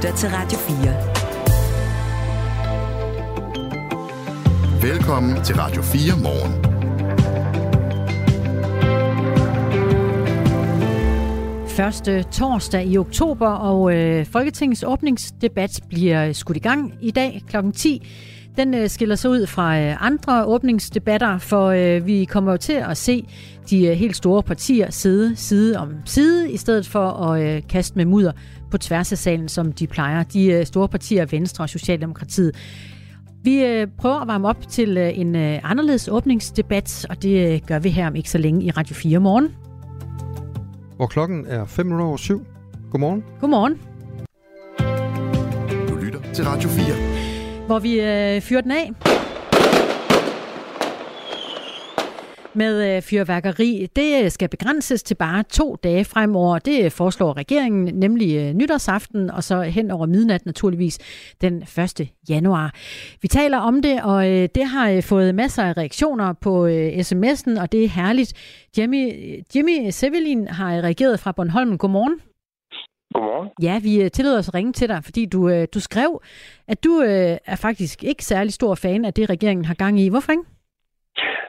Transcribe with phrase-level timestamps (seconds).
[0.00, 0.76] lytter til Radio 4.
[4.92, 6.64] Velkommen til Radio 4 morgen.
[11.68, 17.56] Første torsdag i oktober, og øh, Folketingets åbningsdebat bliver skudt i gang i dag kl.
[17.74, 18.08] 10.
[18.56, 22.72] Den øh, skiller sig ud fra øh, andre åbningsdebatter, for øh, vi kommer jo til
[22.72, 23.26] at se
[23.70, 27.96] de øh, helt store partier sidde side om side, i stedet for at øh, kaste
[27.96, 28.32] med mudder
[28.70, 30.22] på tværs af salen, som de plejer.
[30.22, 32.56] De øh, store partier, Venstre og Socialdemokratiet.
[33.42, 37.60] Vi øh, prøver at varme op til øh, en øh, anderledes åbningsdebat, og det øh,
[37.66, 39.48] gør vi her om ikke så længe i Radio 4 morgen.
[40.96, 42.46] Hvor klokken er 5 minutter over syv.
[42.90, 43.24] Godmorgen.
[43.40, 43.78] Godmorgen.
[45.88, 47.09] Du lytter til Radio 4.
[47.70, 48.92] Hvor vi øh, fyrer den af.
[52.54, 53.88] med øh, fyrværkeri.
[53.96, 56.58] Det øh, skal begrænses til bare to dage fremover.
[56.58, 60.98] Det øh, foreslår regeringen, nemlig øh, nytårsaften og så hen over midnat naturligvis
[61.40, 62.08] den 1.
[62.28, 62.74] januar.
[63.22, 64.24] Vi taler om det, og
[64.54, 66.68] det har fået masser af reaktioner på
[67.00, 68.32] sms'en, og det er herligt.
[68.78, 69.12] Jimmy,
[69.54, 71.78] Jimmy Sevelin har reageret fra Bornholm.
[71.78, 72.29] Godmorgen.
[73.14, 73.50] Godmorgen.
[73.62, 76.22] Ja, vi tillader os at ringe til dig, fordi du, du skrev,
[76.68, 76.92] at du
[77.52, 80.10] er faktisk ikke særlig stor fan af det, regeringen har gang i.
[80.10, 80.44] Hvorfor ikke?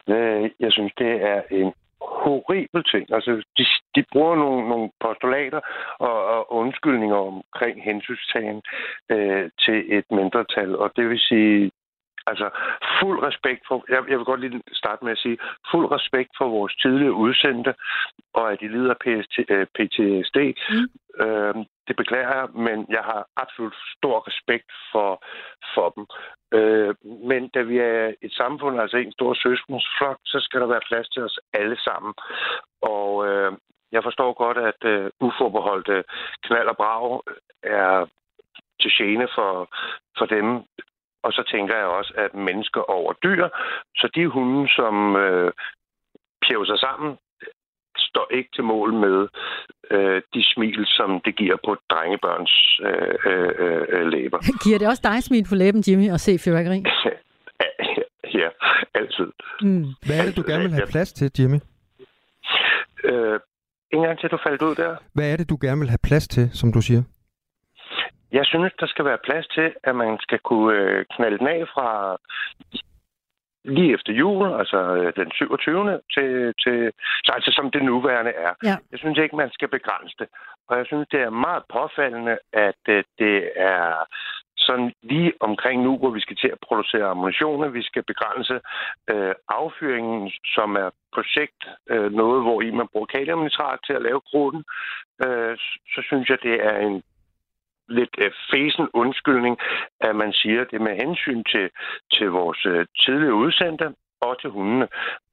[0.08, 3.04] Øh, jeg synes, det er en horribel ting.
[3.16, 5.60] Altså, de, de bruger nogle, nogle postulater
[5.98, 8.62] og, og undskyldninger omkring hensynstagen
[9.10, 11.70] øh, til et mindretal, og det vil sige,
[12.26, 12.50] altså
[13.00, 15.38] fuld respekt for, jeg, jeg vil godt lige starte med at sige,
[15.70, 17.74] fuld respekt for vores tidligere udsendte,
[18.34, 20.38] og at de lider PST, øh, PTSD.
[20.70, 20.88] Mm.
[21.24, 21.54] Øh,
[21.88, 25.24] det beklager jeg, men jeg har absolut stor respekt for,
[25.74, 26.04] for dem.
[26.58, 26.94] Øh,
[27.30, 31.08] men da vi er et samfund, altså en stor søskensflok, så skal der være plads
[31.08, 32.14] til os alle sammen.
[32.82, 33.52] Og øh,
[33.92, 36.04] jeg forstår godt, at øh, uforbeholdte
[36.46, 37.20] knald og brag
[37.62, 38.06] er
[38.80, 39.52] til gene for,
[40.18, 40.46] for dem.
[41.24, 43.48] Og så tænker jeg også, at mennesker over dyr,
[43.96, 45.52] så de hunde, som øh,
[46.42, 47.16] pjæver sig sammen,
[47.96, 49.28] står ikke til mål med
[49.90, 54.38] øh, de smil, som det giver på drengebørns øh, øh, øh, læber.
[54.64, 56.82] Giver det også dig smil på læben, Jimmy, at se fyrværkeri?
[58.40, 58.48] ja,
[58.94, 59.28] altid.
[59.62, 59.86] Mm.
[60.06, 61.60] Hvad er det, du gerne vil have plads til, Jimmy?
[63.04, 63.40] Øh,
[63.92, 64.96] en gang til, du faldt ud der.
[65.14, 67.02] Hvad er det, du gerne vil have plads til, som du siger?
[68.32, 71.68] Jeg synes, der skal være plads til, at man skal kunne øh, knalde den af
[71.74, 72.18] fra
[73.64, 76.00] lige efter jul, altså øh, den 27.
[76.14, 76.92] til, til
[77.24, 78.52] så altså som det nuværende er.
[78.64, 78.76] Ja.
[78.90, 80.28] Jeg synes ikke, man skal begrænse det.
[80.68, 84.04] Og jeg synes, det er meget påfaldende, at øh, det er
[84.56, 88.60] sådan lige omkring nu, hvor vi skal til at producere ammunition, vi skal begrænse
[89.10, 91.60] øh, affyringen, som er projekt,
[91.90, 94.64] øh, noget, hvor i man bruger kaliumnitrat til at lave kruden,
[95.24, 95.56] øh,
[95.94, 97.02] så synes jeg, det er en
[97.98, 99.54] lidt øh, fæsen undskyldning,
[100.00, 101.70] at man siger det med hensyn til,
[102.12, 103.86] til vores øh, tidlige udsendte
[104.20, 104.88] og til hundene.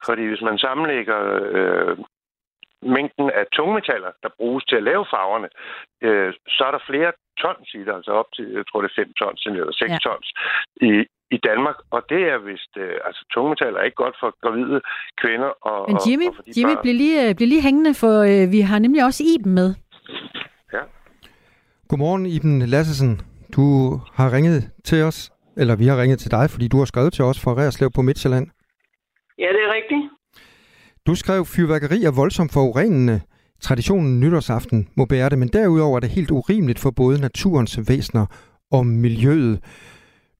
[0.05, 1.19] Fordi hvis man sammenlægger
[1.57, 1.97] øh,
[2.81, 5.49] mængden af tungmetaller, der bruges til at lave farverne,
[6.07, 7.11] øh, så er der flere
[7.41, 9.97] tons i det, altså op til, jeg tror det er 5 tons eller 6 ja.
[10.07, 10.27] tons
[10.89, 10.91] i,
[11.35, 14.81] i Danmark, og det er vist, øh, altså tungmetaller er ikke godt for gravide
[15.21, 15.51] kvinder.
[15.69, 18.79] Og, Men Jimmy, og, og Jimmy bliver lige, bliver lige hængende, for øh, vi har
[18.79, 19.69] nemlig også Iben med.
[21.89, 23.21] Godmorgen, Iben Lassesen.
[23.55, 23.63] Du
[24.13, 27.23] har ringet til os, eller vi har ringet til dig, fordi du har skrevet til
[27.25, 28.47] os fra Reerslev på Midtjylland.
[29.39, 30.03] Ja, det er rigtigt.
[31.07, 33.21] Du skrev, fyrværkeri er voldsomt forurenende.
[33.61, 38.25] Traditionen nytårsaften må bære det, men derudover er det helt urimeligt for både naturens væsener
[38.71, 39.55] og miljøet.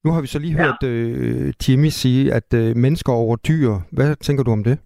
[0.03, 0.63] Nu har vi så lige ja.
[0.63, 3.71] hørt uh, Jimmy sige, at uh, mennesker over dyr.
[3.91, 4.77] Hvad tænker du om det?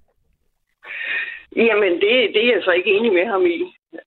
[1.56, 3.60] Jamen, det, det er jeg så ikke enig med ham i.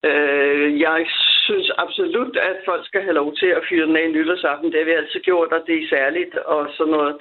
[0.04, 1.06] Øh, jeg
[1.46, 4.72] synes absolut, at folk skal have lov til at fyre den af nytårsaften.
[4.72, 7.14] Det har vi altid gjort, og det er særligt og sådan noget.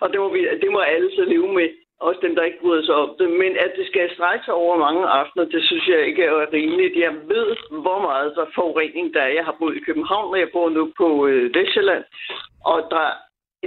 [0.00, 1.68] Og det må, vi, det må alle så leve med.
[2.00, 3.30] Også dem, der ikke bryder sig om det.
[3.30, 6.96] Men at det skal strække sig over mange aftener, det synes jeg ikke er rimeligt.
[6.96, 7.48] Jeg ved,
[7.84, 9.36] hvor meget der forurening der er.
[9.38, 12.04] Jeg har boet i København, og jeg bor nu på øh, Vestjylland.
[12.64, 13.08] Og der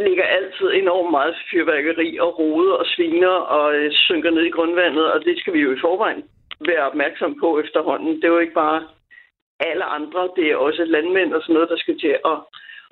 [0.05, 5.11] ligger altid enormt meget fyrværkeri og rode og sviner og øh, synker ned i grundvandet.
[5.13, 6.23] Og det skal vi jo i forvejen
[6.69, 8.15] være opmærksom på efterhånden.
[8.15, 8.79] Det er jo ikke bare
[9.69, 10.29] alle andre.
[10.37, 12.37] Det er også landmænd og sådan noget, der skal til at,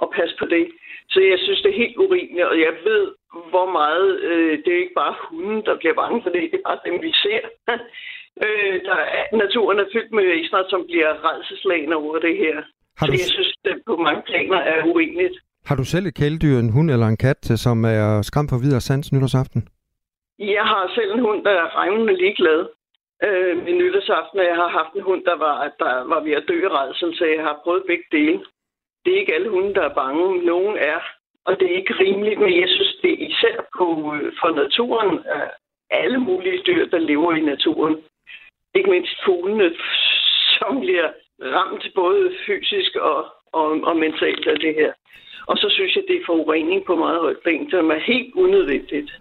[0.03, 0.65] at passe på det.
[1.13, 3.03] Så jeg synes, det er helt urimeligt, og jeg ved,
[3.51, 6.41] hvor meget øh, det er ikke bare hunden, der bliver bange for det.
[6.51, 7.41] Det er bare dem, vi ser.
[8.43, 12.55] øh, der er, naturen er fyldt med væsener, som bliver redselslagende over det her.
[12.97, 13.11] Har du...
[13.11, 15.35] Så jeg synes, det på mange planer er urimeligt.
[15.65, 18.81] Har du selv et kæledyr, en hund eller en kat, som er skræmt for videre
[18.81, 19.61] sans nytårsaften?
[20.39, 22.59] Jeg har selv en hund, der er fremmende ligeglad
[23.25, 26.47] øh, min nytårsaften, at jeg har haft en hund, der var, der var ved at
[26.47, 28.39] dø i redsel, så jeg har prøvet begge dele.
[29.05, 30.45] det er ikke alle hunde, der er bange.
[30.45, 30.99] Nogen er,
[31.45, 35.15] og det er ikke rimeligt, men jeg synes, det er især på, øh, for naturen,
[35.17, 35.49] øh,
[35.89, 37.97] alle mulige dyr, der lever i naturen.
[38.75, 39.75] Ikke mindst fuglene,
[40.57, 41.09] som bliver
[41.41, 44.93] ramt både fysisk og, og, og mentalt af det her.
[45.47, 49.11] Og så synes jeg, det er forurening på meget højt plan, som er helt unødvendigt.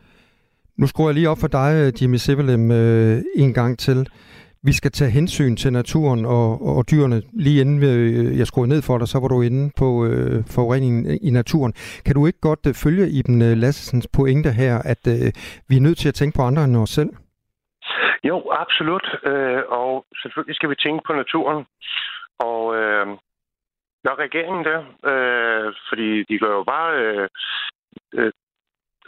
[0.80, 3.98] Nu skruer jeg lige op for dig, øh, Jimmy Sibbelem, øh, en gang til.
[4.68, 7.22] Vi skal tage hensyn til naturen og, og dyrene.
[7.44, 11.18] Lige inden øh, jeg skruede ned for dig, så var du inde på øh, forureningen
[11.28, 11.72] i naturen.
[12.06, 15.28] Kan du ikke godt øh, følge Iben øh, Lassesens pointe her, at øh,
[15.68, 17.10] vi er nødt til at tænke på andre end os selv?
[18.24, 19.06] Jo, absolut.
[19.30, 21.64] Øh, og selvfølgelig skal vi tænke på naturen.
[22.48, 23.06] Og øh,
[24.04, 24.80] når regeringen der,
[25.10, 27.28] øh, fordi de gør jo bare øh,
[28.14, 28.32] øh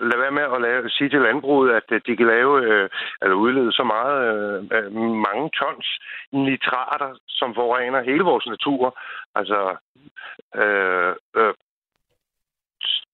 [0.08, 2.90] lad være med at lave, sige til landbruget, at øh, de kan lave øh,
[3.22, 4.92] eller udlede så meget øh, øh,
[5.28, 5.88] mange tons
[6.32, 8.98] nitrater, som forurener hele vores natur.
[9.34, 9.76] Altså,
[10.54, 11.54] øh, øh,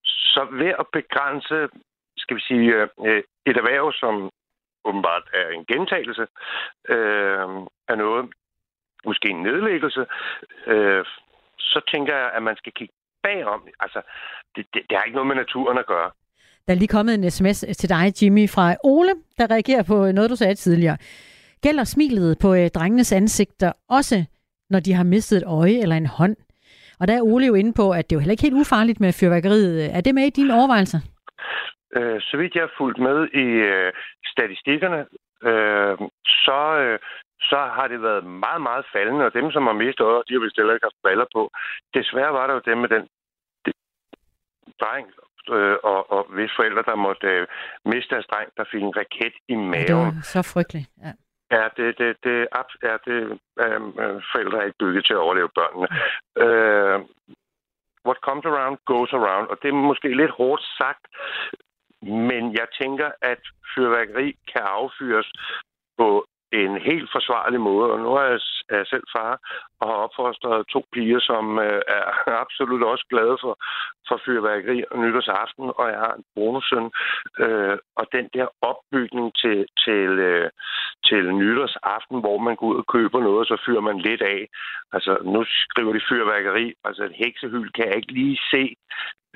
[0.04, 1.68] så ved at begrænse,
[2.16, 4.30] skal vi sige, øh, øh, et erhverv, som
[4.84, 6.26] åbenbart er en gentagelse
[6.88, 7.48] øh,
[7.88, 8.32] af noget,
[9.04, 10.06] måske en nedlæggelse,
[10.66, 11.04] øh,
[11.58, 13.68] så tænker jeg, at man skal kigge bagom.
[13.80, 14.00] Altså,
[14.56, 16.10] det, det, det har ikke noget med naturen at gøre.
[16.66, 20.30] Der er lige kommet en sms til dig, Jimmy, fra Ole, der reagerer på noget,
[20.30, 20.96] du sagde tidligere.
[21.62, 24.24] Gælder smilet på øh, drengenes ansigter også,
[24.70, 26.36] når de har mistet et øje eller en hånd?
[27.00, 29.00] Og der er Ole jo inde på, at det er jo heller ikke helt ufarligt
[29.00, 29.96] med fyrværkeriet.
[29.96, 31.00] Er det med i dine overvejelser?
[31.96, 33.92] Øh, så vidt jeg har fulgt med i øh,
[34.32, 35.00] statistikkerne,
[35.48, 35.94] øh,
[36.44, 36.98] så, øh,
[37.50, 40.40] så har det været meget, meget faldende, og dem, som har mistet øjet, de har
[40.44, 41.42] vist heller ikke haft briller på.
[41.94, 43.04] Desværre var der jo dem med den
[44.80, 45.06] dreng
[45.50, 47.46] øh, og, og hvis forældre, der måtte øh,
[47.84, 49.86] miste deres dreng, der fik en raket i maven.
[49.86, 51.12] Det var så frygteligt, ja.
[51.50, 52.46] Ja, det, det, det,
[52.82, 53.20] er det
[53.64, 53.80] øh,
[54.32, 55.88] forældre er ikke bygget til at overleve børnene.
[56.44, 56.98] Øh,
[58.06, 61.04] what comes around goes around, og det er måske lidt hårdt sagt,
[62.02, 63.42] men jeg tænker, at
[63.74, 65.32] fyrværkeri kan affyres
[65.98, 66.26] på
[66.64, 67.92] en helt forsvarlig måde.
[67.92, 69.32] Og nu er jeg, er jeg selv far
[69.80, 72.04] og har opfostret to piger, som øh, er
[72.44, 73.54] absolut også glade for,
[74.08, 76.90] for fyrværkeri og nytårsaften, og jeg har en bonussøn.
[77.44, 80.50] Øh, og den der opbygning til, til, øh,
[81.08, 84.48] til nytårsaften, hvor man går ud og køber noget, og så fyrer man lidt af.
[84.92, 86.74] Altså, nu skriver de fyrværkeri.
[86.84, 88.76] Altså, et heksehyl kan jeg ikke lige se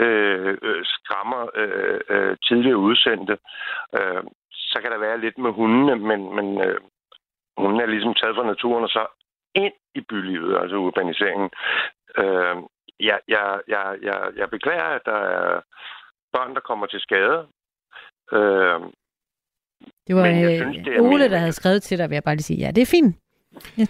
[0.05, 3.39] øh, øh, skræmmer øh, øh, tidligere udsendte.
[3.99, 4.23] Øh,
[4.71, 6.81] så kan der være lidt med hundene, men, men øh,
[7.59, 9.07] hun er ligesom taget fra naturen og så
[9.55, 11.51] ind i bylivet, altså urbaniseringen.
[12.19, 12.57] Øh,
[13.01, 15.61] jeg, jeg, jeg, jeg, jeg beklager, at der er
[16.33, 17.39] børn, der kommer til skade.
[18.33, 18.81] Øh,
[20.07, 22.25] det var men jeg synes, det er Ole, der havde skrevet til dig, vil jeg
[22.25, 22.61] bare lige sige.
[22.65, 23.17] Ja, det er fint.
[23.79, 23.87] Ja.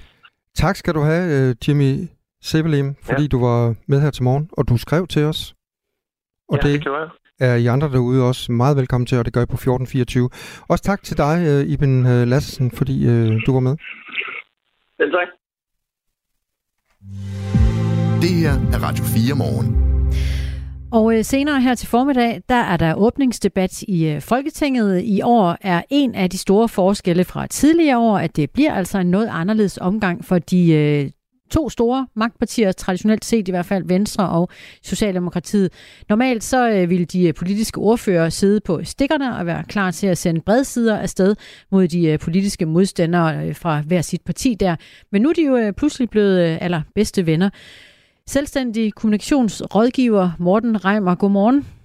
[0.54, 1.92] Tak skal du have, øh, Jimmy
[2.42, 3.28] Sevelim, fordi ja.
[3.28, 5.54] du var med her til morgen, og du skrev til os.
[6.48, 7.10] Og ja, det, det jeg
[7.40, 10.30] er I andre derude også meget velkommen til, og det gør I på 1424.
[10.68, 13.76] Også tak til dig, øh, Iben øh, Lassen, fordi øh, du var med.
[14.96, 15.28] Selv tak.
[18.22, 19.90] Det her er Radio 4 morgen.
[20.92, 25.02] Og øh, senere her til formiddag, der er der åbningsdebat i øh, Folketinget.
[25.04, 28.98] I år er en af de store forskelle fra tidligere år, at det bliver altså
[28.98, 31.10] en noget anderledes omgang for de øh,
[31.50, 34.48] to store magtpartier, traditionelt set i hvert fald Venstre og
[34.82, 35.72] Socialdemokratiet.
[36.08, 40.06] Normalt så øh, ville de øh, politiske ordfører sidde på stikkerne og være klar til
[40.06, 41.36] at sende bredsider afsted
[41.70, 44.76] mod de øh, politiske modstandere øh, fra hver sit parti der.
[45.12, 47.50] Men nu er de jo øh, pludselig blevet allerbedste venner.
[48.26, 51.79] Selvstændig kommunikationsrådgiver Morten Reimer, godmorgen.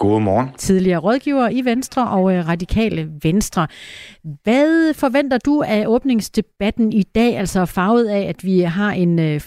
[0.00, 0.48] Godmorgen.
[0.58, 3.66] Tidligere rådgiver i Venstre og øh, Radikale Venstre.
[4.42, 9.40] Hvad forventer du af åbningsdebatten i dag, altså farvet af, at vi har en øh?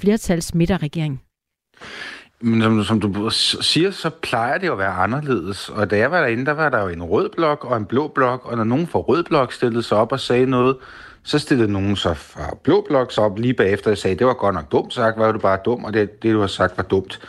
[2.41, 5.69] Men som du siger, så plejer det at være anderledes.
[5.69, 8.07] Og da jeg var derinde, der var der jo en rød blok og en blå
[8.07, 10.77] blok, og når nogen fra rød blok stillede sig op og sagde noget,
[11.23, 14.33] så stillede nogen sig fra blå blok sig op lige bagefter og sagde, det var
[14.33, 16.83] godt nok dumt sagt, var du bare dum, og det, det du har sagt var
[16.83, 17.19] dumt.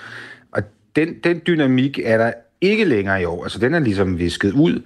[0.52, 0.62] Og
[0.96, 2.32] den, den dynamik er der
[2.64, 3.42] ikke længere i år.
[3.42, 4.82] Altså, den er ligesom visket ud.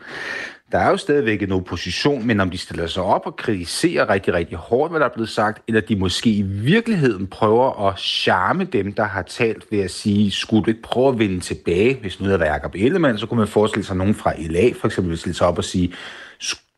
[0.72, 4.34] Der er jo stadigvæk en opposition, men om de stiller sig op og kritiserer rigtig,
[4.34, 8.64] rigtig hårdt, hvad der er blevet sagt, eller de måske i virkeligheden prøver at charme
[8.64, 12.20] dem, der har talt ved at sige, skulle du ikke prøve at vende tilbage, hvis
[12.20, 15.10] nu havde været Jacob Ellemann, så kunne man forestille sig nogen fra LA, for eksempel,
[15.10, 15.92] vil stille sig op og sige,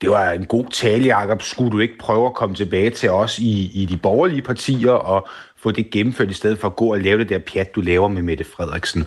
[0.00, 1.42] det var en god tale, Jacob.
[1.42, 5.28] Skulle du ikke prøve at komme tilbage til os i, i de borgerlige partier og
[5.62, 8.08] få det gennemført, i stedet for at gå og lave det der pjat, du laver
[8.08, 9.04] med Mette Frederiksen.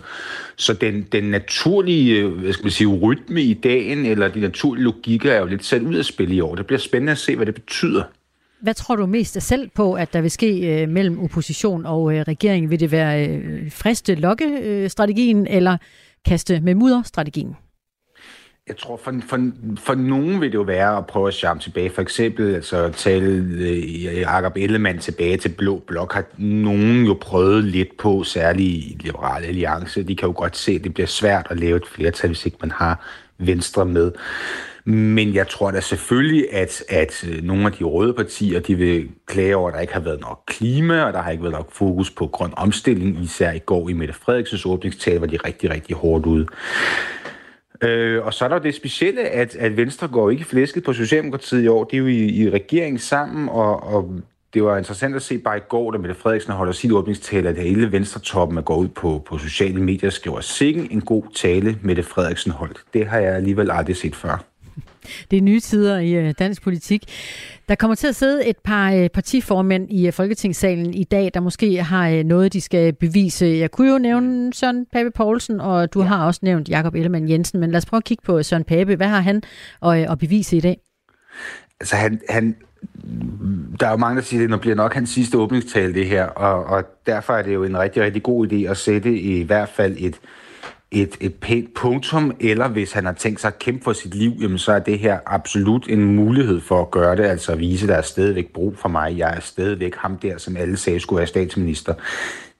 [0.56, 4.84] Så den, den naturlige øh, hvad skal man sige, rytme i dagen, eller de naturlige
[4.84, 6.54] logikker, er jo lidt sat ud af spil i år.
[6.54, 8.02] Det bliver spændende at se, hvad det betyder.
[8.60, 12.14] Hvad tror du mest af selv på, at der vil ske øh, mellem opposition og
[12.14, 12.70] øh, regering?
[12.70, 15.76] Vil det være øh, friste lokke-strategien, øh, eller
[16.24, 17.56] kaste med mudder-strategien?
[18.68, 21.90] Jeg tror, for, for, for nogen vil det jo være at prøve at charme tilbage.
[21.90, 27.64] For eksempel altså, tale øh, Jacob Ellemann tilbage til Blå Blok, har nogen jo prøvet
[27.64, 30.02] lidt på, særligt i Liberale Alliance.
[30.02, 32.58] De kan jo godt se, at det bliver svært at lave et flertal, hvis ikke
[32.60, 33.06] man har
[33.38, 34.12] Venstre med.
[34.84, 39.08] Men jeg tror da selvfølgelig, at, at øh, nogle af de røde partier, de vil
[39.26, 41.72] klage over, at der ikke har været nok klima, og der har ikke været nok
[41.72, 45.96] fokus på grøn omstilling, især i går i Mette Frederiksens åbningstale, var de rigtig, rigtig
[45.96, 46.46] hårdt ude.
[47.84, 51.64] Øh, og så er der det specielle, at, at Venstre går ikke flæsket på Socialdemokratiet
[51.64, 51.84] i år.
[51.84, 54.20] Det er jo i, i regeringen sammen, og, og
[54.54, 57.56] det var interessant at se bare i går, da Mette Frederiksen holder sit åbningstale, at
[57.56, 61.78] hele Venstre-toppen er gået ud på, på sociale medier og skriver, sikken en god tale,
[61.82, 62.80] Mette Frederiksen holdt.
[62.94, 64.44] Det har jeg alligevel aldrig set før.
[65.30, 67.02] Det er nye tider i øh, dansk politik.
[67.68, 71.40] Der kommer til at sidde et par øh, partiformænd i øh, Folketingssalen i dag, der
[71.40, 73.46] måske har noget, de skal bevise.
[73.46, 76.08] Jeg kunne jo nævne Søren Pape Poulsen, og du ja.
[76.08, 78.96] har også nævnt Jakob Ellemann Jensen, men lad os prøve at kigge på Søren Pape.
[78.96, 79.42] Hvad har han
[79.82, 80.76] at, at bevise i dag?
[81.80, 82.56] Altså han, han,
[83.80, 86.24] der er jo mange, der siger, at det bliver nok hans sidste åbningstale, det her,
[86.24, 89.68] og, og derfor er det jo en rigtig, rigtig god idé at sætte i hvert
[89.68, 90.20] fald et,
[90.94, 94.32] et, et pænt punktum, eller hvis han har tænkt sig at kæmpe for sit liv,
[94.40, 97.84] jamen så er det her absolut en mulighed for at gøre det, altså at vise,
[97.84, 99.18] at der er stadigvæk brug for mig.
[99.18, 101.94] Jeg er stadigvæk ham der, som alle sagde skulle være statsminister.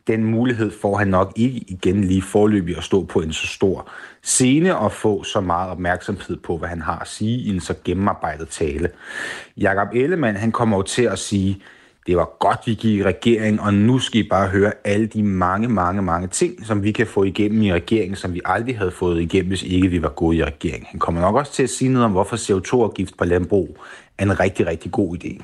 [0.06, 3.90] Den mulighed får han nok ikke igen lige forløbig at stå på en så stor
[4.22, 7.74] scene og få så meget opmærksomhed på, hvad han har at sige i en så
[7.84, 8.90] gennemarbejdet tale.
[9.56, 11.62] Jakob Ellemann, han kommer jo til at sige,
[12.06, 15.22] det var godt, vi gik i regering, og nu skal I bare høre alle de
[15.22, 18.90] mange, mange, mange ting, som vi kan få igennem i regeringen, som vi aldrig havde
[18.90, 20.86] fået igennem, hvis ikke vi var gået i regering.
[20.90, 23.76] Han kommer nok også til at sige noget om, hvorfor CO2-afgift på landbrug
[24.18, 25.42] er en rigtig, rigtig god idé.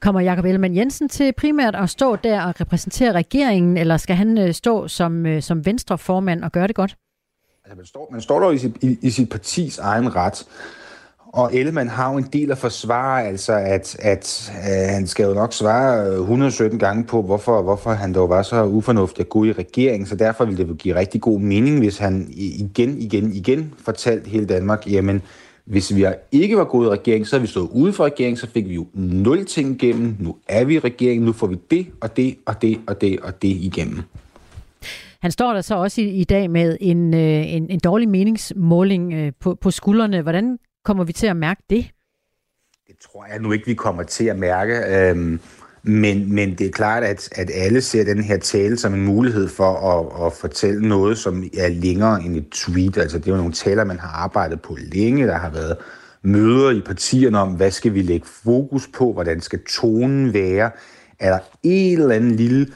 [0.00, 4.38] Kommer Jakob Ellemann Jensen til primært at stå der og repræsentere regeringen, eller skal han
[4.38, 6.96] øh, stå som, øh, som venstreformand og gøre det godt?
[7.64, 10.46] Altså, man står, man står der i sit, i, i sit partis egen ret.
[11.32, 15.34] Og Ellemann har jo en del at forsvare, altså at, at øh, han skal jo
[15.34, 19.44] nok svare øh, 117 gange på, hvorfor, hvorfor han dog var så ufornuftig at gå
[19.44, 23.32] i regeringen, så derfor ville det jo give rigtig god mening, hvis han igen, igen,
[23.32, 25.22] igen fortalte hele Danmark, jamen,
[25.64, 28.46] hvis vi ikke var gået i regering, så havde vi stået ude for regering, så
[28.54, 30.16] fik vi jo nul ting igennem.
[30.20, 33.20] Nu er vi i regering, nu får vi det og det og det og det
[33.20, 34.02] og det igennem.
[35.22, 39.12] Han står der så også i, i dag med en, øh, en, en dårlig meningsmåling
[39.12, 40.22] øh, på, på skuldrene.
[40.22, 41.90] Hvordan Kommer vi til at mærke det?
[42.86, 44.74] Det tror jeg nu ikke, vi kommer til at mærke.
[44.74, 45.40] Øhm,
[45.82, 49.48] men, men det er klart, at, at alle ser den her tale som en mulighed
[49.48, 52.98] for at, at fortælle noget, som er længere end et tweet.
[52.98, 55.26] Altså det er jo nogle taler, man har arbejdet på længe.
[55.26, 55.76] Der har været
[56.22, 60.70] møder i partierne om, hvad skal vi lægge fokus på, hvordan skal tonen være.
[61.18, 62.66] Er der en eller anden lille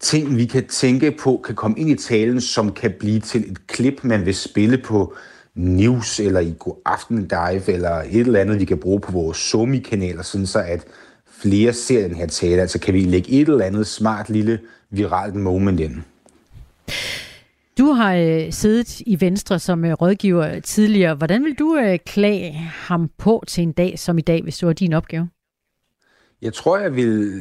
[0.00, 3.66] ting, vi kan tænke på, kan komme ind i talen, som kan blive til et
[3.66, 5.14] klip, man vil spille på
[5.54, 9.38] News, eller i God Aften Dive, eller et eller andet, vi kan bruge på vores
[9.38, 10.84] Somi-kanaler, sådan så at
[11.26, 12.60] flere ser den her tale.
[12.60, 16.02] Altså kan vi lægge et eller andet smart lille viralt moment ind.
[17.78, 21.14] Du har øh, siddet i Venstre som øh, rådgiver tidligere.
[21.14, 24.66] Hvordan vil du øh, klage ham på til en dag som i dag, hvis det
[24.66, 25.28] var din opgave?
[26.42, 27.32] Jeg tror, jeg vil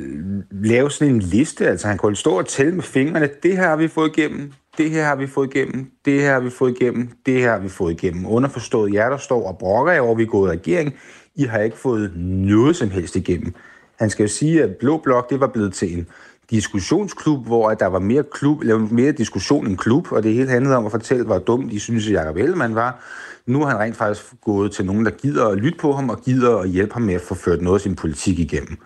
[0.51, 1.67] lave sådan en liste.
[1.67, 3.29] Altså han kunne stå og tælle med fingrene.
[3.43, 6.39] Det her har vi fået igennem det her har vi fået igennem, det her har
[6.39, 8.25] vi fået igennem, det her har vi fået igennem.
[8.25, 10.93] Underforstået jer, der står og brokker jer over, vi er gået i regering.
[11.35, 13.53] I har ikke fået noget som helst igennem.
[13.99, 16.07] Han skal jo sige, at Blå Blok det var blevet til en
[16.49, 20.77] diskussionsklub, hvor der var mere, klub, eller mere diskussion end klub, og det hele handlede
[20.77, 23.03] om at fortælle, hvor dum de synes, at Jacob Ellemann var.
[23.45, 26.21] Nu har han rent faktisk gået til nogen, der gider at lytte på ham, og
[26.21, 28.77] gider at hjælpe ham med at få ført noget af sin politik igennem.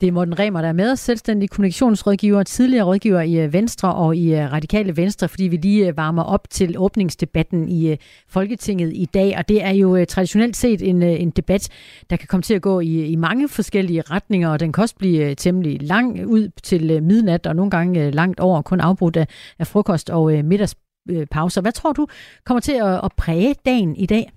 [0.00, 4.16] Det er Morten Remer, der er med selvstændig kommunikationsrådgiver, tidligere rådgiver i øh, Venstre og
[4.16, 7.96] i øh, Radikale Venstre, fordi vi lige øh, varmer op til åbningsdebatten i
[8.28, 9.34] Folketinget i dag.
[9.38, 11.68] Og det er jo traditionelt set en, en debat,
[12.10, 14.96] der kan komme til at gå i, i mange forskellige retninger, og den kan også
[14.96, 19.26] blive temmelig lang ud til midnat, og nogle gange langt over, kun afbrudt af,
[19.58, 21.60] af frokost og middagspauser.
[21.60, 22.06] Hvad tror du
[22.44, 24.32] kommer til at, at præge dagen i dag?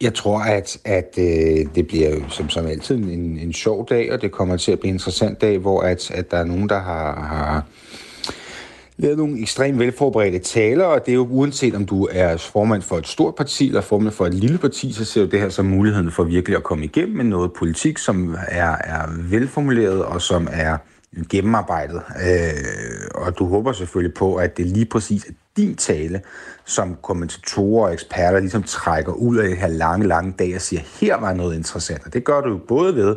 [0.00, 4.22] Jeg tror, at, at øh, det bliver som, som altid en, en sjov dag, og
[4.22, 6.78] det kommer til at blive en interessant dag, hvor at, at der er nogen, der
[6.78, 7.64] har, har
[8.96, 12.98] lavet nogle ekstremt velforberedte taler, og det er jo uanset om du er formand for
[12.98, 15.66] et stort parti eller formand for et lille parti, så ser du det her som
[15.66, 20.48] muligheden for virkelig at komme igennem med noget politik, som er, er velformuleret og som
[20.52, 20.76] er
[21.30, 22.02] gennemarbejdet.
[22.22, 26.22] Øh, og du håber selvfølgelig på, at det lige præcis er din tale,
[26.64, 30.82] som kommentatorer og eksperter ligesom trækker ud af det her lange, lange dag og siger,
[31.00, 32.06] her var noget interessant.
[32.06, 33.16] Og det gør du jo både ved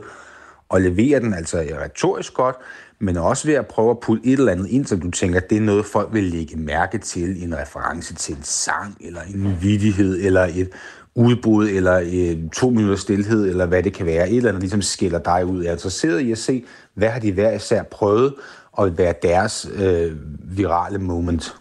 [0.74, 2.56] at levere den altså retorisk godt,
[3.00, 5.58] men også ved at prøve at putte et eller andet ind, som du tænker, det
[5.58, 10.26] er noget, folk vil lægge mærke til, en reference til en sang, eller en vidighed,
[10.26, 10.70] eller et
[11.16, 14.30] udbrud, eller øh, to minutter stillhed, eller hvad det kan være.
[14.30, 15.64] Et eller andet ligesom skiller dig ud.
[15.64, 16.64] Jeg er interesseret i at se,
[16.94, 18.34] hvad har de hver især prøvet,
[18.72, 20.12] og være deres øh,
[20.58, 21.56] virale moment.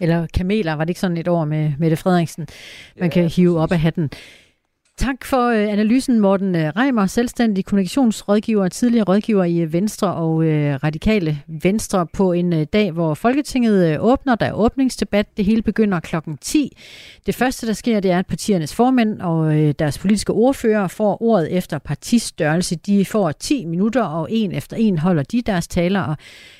[0.00, 2.46] Eller kameler, var det ikke sådan et ord med Mette Frederiksen,
[3.00, 4.10] man kan hive op af hatten.
[4.98, 10.44] Tak for øh, analysen, Morten øh, Reimer, selvstændig kommunikationsrådgiver, tidligere rådgiver i øh, Venstre og
[10.44, 14.34] øh, Radikale Venstre på en øh, dag, hvor Folketinget øh, åbner.
[14.34, 15.36] Der er åbningsdebat.
[15.36, 16.76] Det hele begynder klokken 10.
[17.26, 21.56] Det første, der sker, det er, at partiernes formænd og deres politiske ordfører får ordet
[21.56, 22.76] efter partistørrelse.
[22.76, 26.16] De får 10 minutter, og en efter en holder de deres taler, og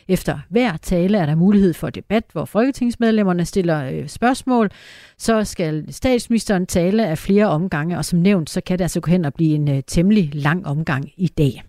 [0.09, 4.71] efter hver tale er der mulighed for debat, hvor folketingsmedlemmerne stiller spørgsmål.
[5.19, 9.11] Så skal statsministeren tale af flere omgange, og som nævnt, så kan det altså gå
[9.11, 11.63] hen og blive en uh, temmelig lang omgang i dag.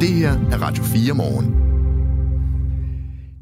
[0.00, 1.66] Det her er Radio 4 morgen.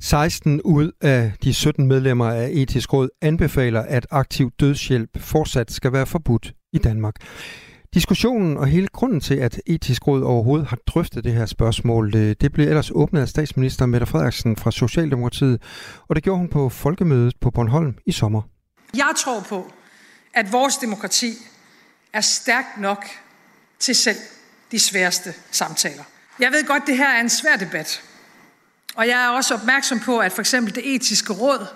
[0.01, 5.93] 16 ud af de 17 medlemmer af etisk råd anbefaler, at aktiv dødshjælp fortsat skal
[5.93, 7.15] være forbudt i Danmark.
[7.95, 12.53] Diskussionen og hele grunden til, at etisk råd overhovedet har drøftet det her spørgsmål, det,
[12.53, 15.63] blev ellers åbnet af statsminister Mette Frederiksen fra Socialdemokratiet,
[16.09, 18.43] og det gjorde hun på folkemødet på Bornholm i sommer.
[18.97, 19.73] Jeg tror på,
[20.35, 21.33] at vores demokrati
[22.13, 23.05] er stærkt nok
[23.79, 24.17] til selv
[24.71, 26.03] de sværeste samtaler.
[26.41, 28.03] Jeg ved godt, det her er en svær debat.
[28.97, 31.67] Og jeg er også opmærksom på, at for eksempel det etiske råd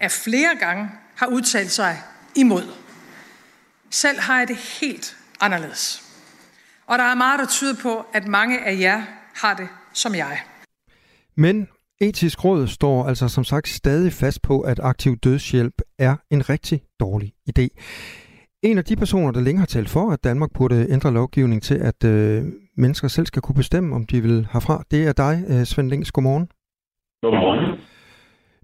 [0.00, 2.02] af flere gange har udtalt sig
[2.34, 2.64] imod.
[3.90, 6.02] Selv har jeg det helt anderledes.
[6.86, 9.02] Og der er meget, der tyder på, at mange af jer
[9.42, 10.38] har det som jeg.
[11.36, 11.68] Men
[12.00, 16.82] etisk råd står altså som sagt stadig fast på, at aktiv dødshjælp er en rigtig
[17.00, 17.68] dårlig idé.
[18.62, 21.74] En af de personer, der længe har talt for, at Danmark burde ændre lovgivning til,
[21.74, 22.44] at øh,
[22.76, 26.12] mennesker selv skal kunne bestemme, om de vil herfra, det er dig, øh, Svend Lings.
[26.12, 26.48] Godmorgen.
[27.22, 27.80] Godmorgen.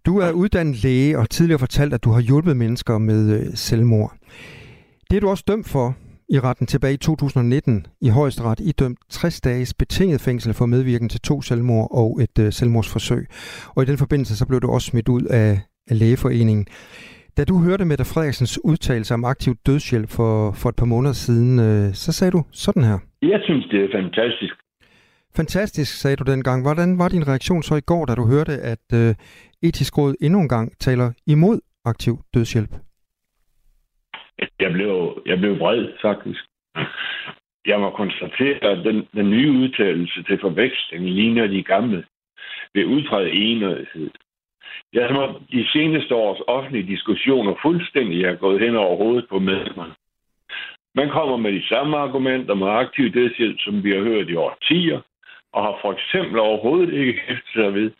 [0.07, 4.16] Du er uddannet læge og tidligere fortalt, at du har hjulpet mennesker med øh, selvmord.
[5.11, 5.94] Det er du også dømt for
[6.28, 11.20] i retten tilbage i 2019 i højesteret idømt 60 dages betinget fængsel for medvirken til
[11.20, 13.26] to selvmord og et øh, selvmordsforsøg.
[13.76, 15.60] Og i den forbindelse så blev du også smidt ud af,
[15.90, 16.66] af lægeforeningen.
[17.36, 21.58] Da du hørte Mette Frederiksens udtalelse om aktiv dødshjælp for, for et par måneder siden,
[21.58, 22.98] øh, så sagde du sådan her.
[23.22, 24.54] Jeg synes, det er fantastisk.
[25.36, 26.62] Fantastisk, sagde du dengang.
[26.62, 29.14] Hvordan var din reaktion så i går, da du hørte, at øh,
[29.62, 32.86] etisk råd endnu en gang taler imod aktiv dødshjælp?
[34.61, 36.44] Jeg blev, jeg blev vred, faktisk.
[37.66, 42.05] Jeg må konstatere, at den, den nye udtalelse til forveksling ligner de gamle
[42.75, 44.11] ved udtræde enighed.
[44.92, 49.29] Det er som om de seneste års offentlige diskussioner fuldstændig er gået hen over hovedet
[49.29, 49.94] på medlemmerne.
[50.94, 55.01] Man kommer med de samme argumenter med aktiv dødshjælp, som vi har hørt i årtier,
[55.53, 57.90] og har for eksempel overhovedet ikke hæftet sig ved,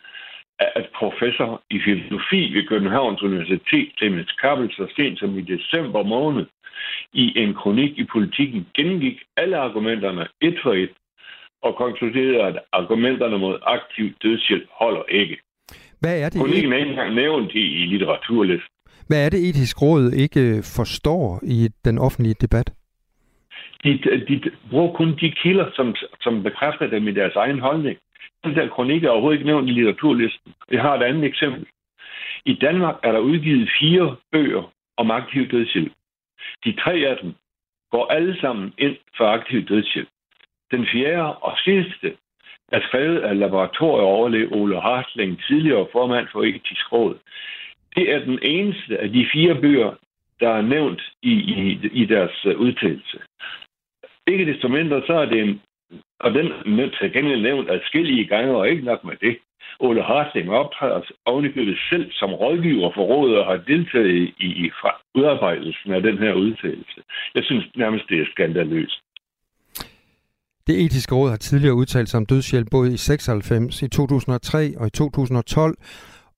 [0.59, 6.45] at professor i filosofi ved Københavns Universitet, Clemens Kappel, så sent som i december måned,
[7.13, 10.93] i en kronik i politikken gennemgik alle argumenterne et for et,
[11.61, 15.37] og konkluderede, at argumenterne mod aktiv dødshjælp holder ikke.
[15.99, 16.41] Hvad er det?
[16.41, 18.69] Kronikken er ikke engang nævnt i, i litteraturlisten.
[19.07, 22.73] Hvad er det, etisk råd ikke forstår i den offentlige debat?
[23.83, 27.97] De, de bruger kun de kilder, som, som bekræfter dem i deres egen holdning.
[28.43, 30.53] Den der kronik er overhovedet ikke nævnt i litteraturlisten.
[30.71, 31.65] Jeg har et andet eksempel.
[32.45, 35.91] I Danmark er der udgivet fire bøger om aktiv dødshjælp.
[36.63, 37.33] De tre af dem
[37.91, 40.09] går alle sammen ind for aktiv dødshjælp.
[40.71, 42.17] Den fjerde og sidste
[42.71, 47.17] er skrevet af laboratorieoverlæge Ole Hartling, tidligere formand for etisk råd.
[47.95, 49.91] Det er den eneste af de fire bøger,
[50.39, 53.19] der er nævnt i, i, i deres udtalelse.
[54.27, 55.61] Ikke desto mindre, så er det en
[56.19, 56.45] og den
[56.79, 59.37] er til gengæld nævnt adskillige gange, og ikke nok med det.
[59.79, 64.71] Ole Hartling optræder ovenikøbet selv som rådgiver for rådet og har deltaget i, i
[65.15, 67.01] udarbejdelsen af den her udtalelse.
[67.35, 69.01] Jeg synes nærmest, det er skandaløst.
[70.67, 74.87] Det etiske råd har tidligere udtalt sig om dødshjælp både i 96, i 2003 og
[74.87, 75.77] i 2012,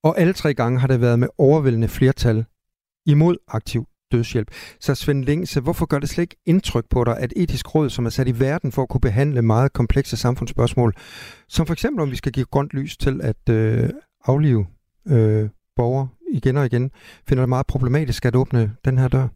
[0.03, 2.45] og alle tre gange har det været med overvældende flertal
[3.05, 4.47] imod aktiv dødshjælp.
[4.79, 8.05] Så Svend Lingse, hvorfor gør det slet ikke indtryk på dig, at etisk råd, som
[8.05, 10.93] er sat i verden for at kunne behandle meget komplekse samfundsspørgsmål,
[11.47, 13.89] som for eksempel om vi skal give grønt lys til at øh,
[14.25, 14.65] aflive
[15.13, 16.91] øh, borgere igen og igen,
[17.27, 19.27] finder det meget problematisk at åbne den her dør?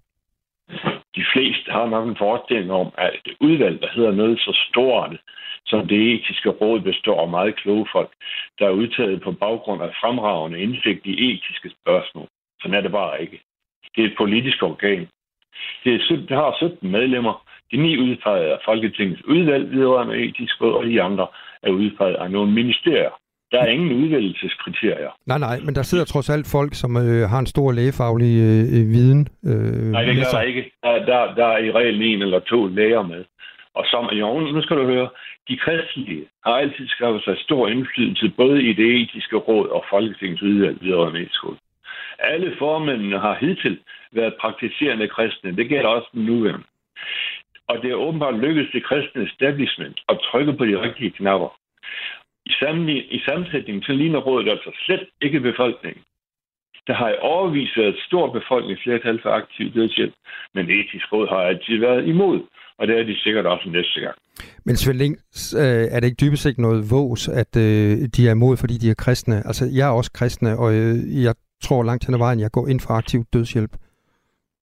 [1.16, 5.18] de fleste har nok en forestilling om, at et udvalg, der hedder noget så stort,
[5.66, 8.12] som det etiske råd består af meget kloge folk,
[8.60, 12.28] der er udtaget på baggrund af fremragende indsigt i etiske spørgsmål.
[12.62, 13.42] Sådan er det bare ikke.
[13.96, 15.08] Det er et politisk organ.
[15.84, 17.46] Det, er, det har 17 medlemmer.
[17.72, 21.28] De ni udpeget af Folketingets udvalg vedrørende etisk råd, og de andre
[21.64, 23.14] er udpeget af nogle ministerier.
[23.52, 25.12] Der er ingen udvælgelseskriterier.
[25.26, 28.88] Nej, nej, men der sidder trods alt folk, som øh, har en stor lægefaglig øh,
[28.96, 29.28] viden.
[29.46, 30.72] Øh, nej, det gør der ikke.
[30.84, 33.24] Der, der, der er i regel en eller to læger med.
[33.76, 35.10] Og som, jo, nu skal du høre,
[35.50, 40.42] de kristelige har altid skrevet sig stor indflydelse både i det etiske råd og Folketingets
[40.42, 41.10] udvalg videre
[41.44, 41.58] råd.
[42.20, 43.80] Alle formændene har hidtil
[44.12, 45.56] været praktiserende kristne.
[45.56, 46.66] Det gælder også den nuværende.
[47.68, 51.50] Og det er åbenbart lykkedes det kristne establishment at trykke på de rigtige knapper.
[52.46, 56.04] I, sammenlig, i sammensætning så ligner rådet altså slet ikke befolkningen.
[56.88, 60.14] Der har i overvis været et stort befolkningsflertal for aktiv dødshjælp,
[60.54, 62.42] men etisk råd har altid været imod,
[62.78, 64.16] og det er de sikkert også næste gang.
[64.66, 65.16] Men Svend Ling,
[65.62, 68.90] øh, er det ikke dybest set noget vås, at øh, de er imod, fordi de
[68.90, 69.36] er kristne?
[69.36, 72.68] Altså, jeg er også kristne, og øh, jeg tror langt hen ad vejen, jeg går
[72.68, 73.74] ind for aktiv dødshjælp.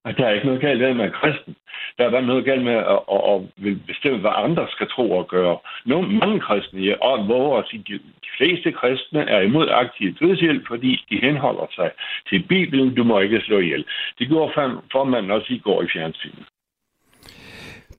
[0.06, 1.56] Og der er ikke noget galt med at være kristen.
[1.98, 5.12] Der er bare noget galt med at, at, at, at bestemme, hvad andre skal tro
[5.12, 5.58] og gøre.
[5.86, 7.94] Nogle, mange kristne, og hvor at sige, de,
[8.26, 11.92] de fleste kristne er imod aktiv dødshjælp, fordi de henholder sig
[12.30, 13.86] til Bibelen, du må ikke slå ihjel.
[14.20, 14.54] Det gjorde
[14.92, 16.46] formanden også i går i fjernsynet.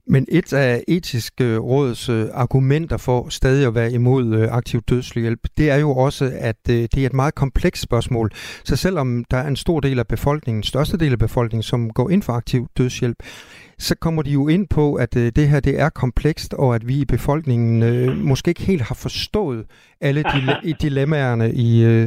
[0.07, 5.41] Men et af etiske råds øh, argumenter for stadig at være imod øh, aktiv dødshjælp,
[5.59, 8.31] det er jo også, at øh, det er et meget komplekst spørgsmål.
[8.65, 12.11] Så selvom der er en stor del af befolkningen, største del af befolkningen, som går
[12.11, 13.17] ind for aktiv dødshjælp,
[13.79, 16.95] så kommer de jo ind på, at det her det er komplekst, og at vi
[17.01, 19.67] i befolkningen øh, måske ikke helt har forstået
[20.01, 20.41] alle de
[20.83, 22.07] dilemmaerne i, øh,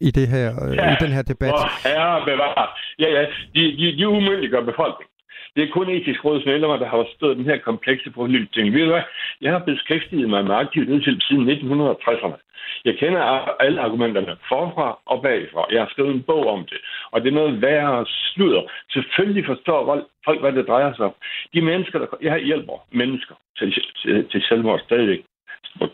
[0.00, 1.54] i, det her, øh, ja, i den her debat.
[1.84, 2.66] Herre bevare.
[2.98, 3.22] Ja, ja,
[3.54, 5.17] de, de, de umyndiggør befolkningen.
[5.58, 8.74] Det er kun etisk råds medlemmer, der har forstået den her komplekse problemstilling.
[8.74, 9.02] Ved du hvad?
[9.40, 12.38] Jeg har beskæftiget mig med aktivt til siden 1960'erne.
[12.84, 13.20] Jeg kender
[13.64, 15.66] alle argumenterne forfra og bagfra.
[15.70, 16.78] Jeg har skrevet en bog om det.
[17.10, 18.62] Og det er noget værre sludder.
[18.92, 21.14] Selvfølgelig forstår folk, hvad det drejer sig om.
[21.54, 22.06] De mennesker, der...
[22.22, 25.22] Jeg hjælper mennesker til, til, til selvmord stadigvæk.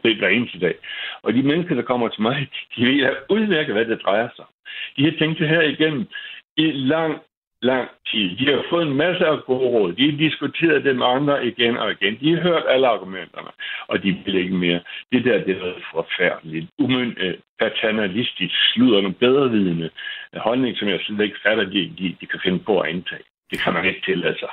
[0.05, 0.75] Det hver eneste dag.
[1.23, 4.53] Og de mennesker, der kommer til mig, de ved udmærket, hvad det drejer sig om.
[4.97, 6.07] De har tænkt det her igennem
[6.57, 7.21] i lang,
[7.71, 8.27] lang tid.
[8.39, 9.93] De har fået en masse af gode råd.
[9.99, 12.15] De har diskuteret dem andre igen og igen.
[12.21, 13.51] De har hørt alle argumenterne,
[13.91, 14.81] og de vil ikke mere.
[15.13, 16.67] Det der, det er forfærdeligt.
[16.79, 19.91] Umøn, øh, paternalistisk, sluder nogle bedrevidende
[20.35, 23.27] øh, holdning, som jeg slet ikke fatter, de, de, de kan finde på at indtage.
[23.51, 24.53] Det kan man ikke tillade sig.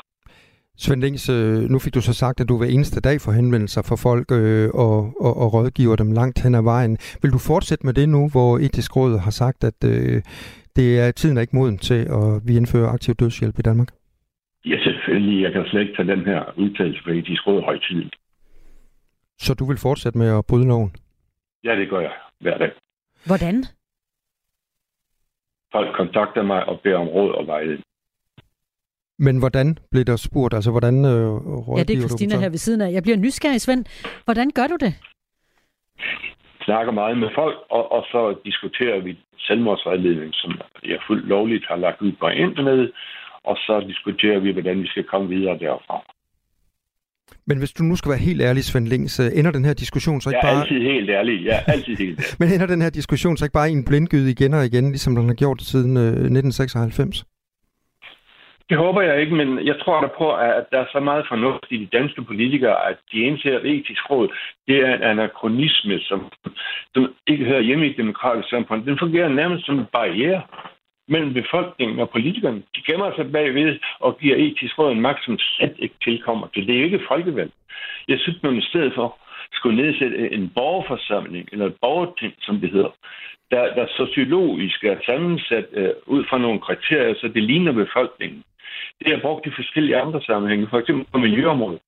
[0.77, 3.81] Svend Lings, øh, nu fik du så sagt, at du hver eneste dag får henvendelser
[3.81, 6.97] fra folk øh, og, og, og rådgiver dem langt hen ad vejen.
[7.21, 10.21] Vil du fortsætte med det nu, hvor etisk råd har sagt, at øh,
[10.75, 13.87] det er tiden er ikke moden til, at vi indfører aktiv dødshjælp i Danmark?
[14.65, 15.43] Ja, selvfølgelig.
[15.43, 18.15] Jeg kan slet ikke tage den her udtalelse for etisk råd højtidligt.
[19.39, 20.95] Så du vil fortsætte med at bryde loven?
[21.63, 22.71] Ja, det gør jeg hver dag.
[23.25, 23.65] Hvordan?
[25.71, 27.83] Folk kontakter mig og beder om råd og vejledning.
[29.19, 30.53] Men hvordan blev der spurgt?
[30.53, 31.31] Altså, hvordan øh,
[31.77, 32.91] Ja, det er Christina her ved siden af.
[32.91, 33.85] Jeg bliver nysgerrig, Svend.
[34.25, 34.93] Hvordan gør du det?
[36.65, 40.51] Snakker meget med folk, og, og så diskuterer vi selvmordsvejledning, som
[40.83, 42.91] jeg fuldt lovligt har lagt ud på internet,
[43.43, 45.97] og så diskuterer vi, hvordan vi skal komme videre derfra.
[47.47, 50.29] Men hvis du nu skal være helt ærlig, Svend Lings, ender den her diskussion så
[50.29, 50.51] ikke bare...
[50.51, 52.35] Jeg er altid helt ærlig, jeg er altid helt ærlig.
[52.39, 55.15] Men ender den her diskussion så ikke bare i en blindgyde igen og igen, ligesom
[55.15, 57.25] den har gjort siden 1996?
[58.71, 61.65] Det håber jeg ikke, men jeg tror da på, at der er så meget fornuft
[61.69, 64.27] i de danske politikere, at de indser, at etisk råd,
[64.67, 66.31] det er en anachronisme, som,
[66.93, 68.85] som ikke hører hjemme i et demokratisk samfund.
[68.85, 70.41] Den fungerer nærmest som en barriere
[71.07, 72.63] mellem befolkningen og politikerne.
[72.75, 76.67] De gemmer sig bagved og giver etisk råd en magt, som slet ikke tilkommer til.
[76.67, 77.51] Det er jo ikke folkevalg.
[78.07, 79.17] Jeg synes, man i stedet for
[79.53, 82.91] skulle nedsætte en borgerforsamling, eller et borgerting, som det hedder,
[83.51, 88.43] der, der sociologisk er sammensat øh, ud fra nogle kriterier, så det ligner befolkningen.
[88.99, 91.81] Det er brugt i forskellige andre sammenhænge, for eksempel på miljøområdet.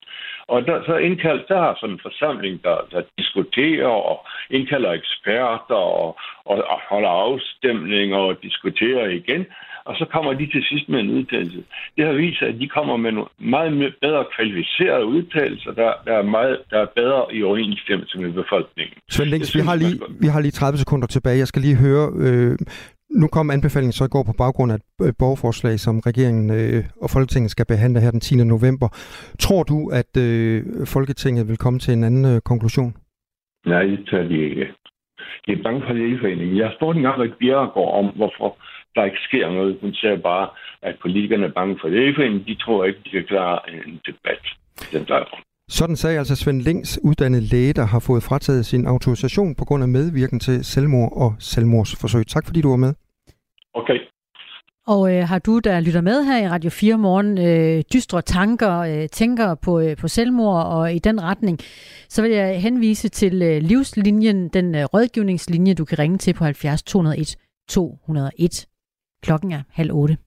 [0.47, 4.17] Og der, så indkaldt, der har sådan en forsamling, der, der diskuterer og
[4.49, 9.45] indkalder eksperter og, og, og holder afstemninger og diskuterer igen.
[9.85, 11.63] Og så kommer de til sidst med en udtalelse.
[11.97, 16.13] Det har vist sig, at de kommer med nogle meget bedre kvalificerede udtalelser, der, der,
[16.21, 18.95] er, meget, der er bedre i overensstemmelse med befolkningen.
[19.09, 21.37] Svend Lings, vi har, lige, vi har lige 30 sekunder tilbage.
[21.37, 22.57] Jeg skal lige høre, øh,
[23.21, 24.75] nu kom anbefalingen så i går på baggrund af
[25.09, 28.35] et borgerforslag, som regeringen øh, og Folketinget skal behandle her den 10.
[28.35, 28.87] november.
[29.39, 30.63] Tror du, at øh,
[30.95, 32.93] Folketinget vil komme til en anden øh, konklusion?
[33.65, 34.65] Nej, det tør de ikke.
[35.45, 36.57] Det er bange for lægeforeningen.
[36.57, 38.57] Jeg har spurgt en gang Rik Bjerregaard om, hvorfor
[38.95, 39.77] der ikke sker noget.
[39.81, 40.47] Hun ser bare,
[40.81, 42.15] at politikerne er bange for det.
[42.47, 44.43] De tror ikke, de kan klare en debat.
[44.91, 45.23] Den der.
[45.69, 49.83] Sådan sagde altså Svend Lings, uddannet læge, der har fået frataget sin autorisation på grund
[49.83, 52.27] af medvirken til selvmord og selvmordsforsøg.
[52.27, 52.93] Tak fordi du var med.
[53.73, 53.97] Okay.
[54.87, 58.79] Og øh, har du, der lytter med her i Radio 4 morgen, øh, dystre tanker,
[58.79, 61.59] øh, tænker på, øh, på selvmord og i den retning,
[62.09, 66.43] så vil jeg henvise til øh, livslinjen, den øh, rådgivningslinje, du kan ringe til på
[66.43, 67.35] 70 201
[67.69, 68.65] 201.
[69.23, 70.17] Klokken er halv otte.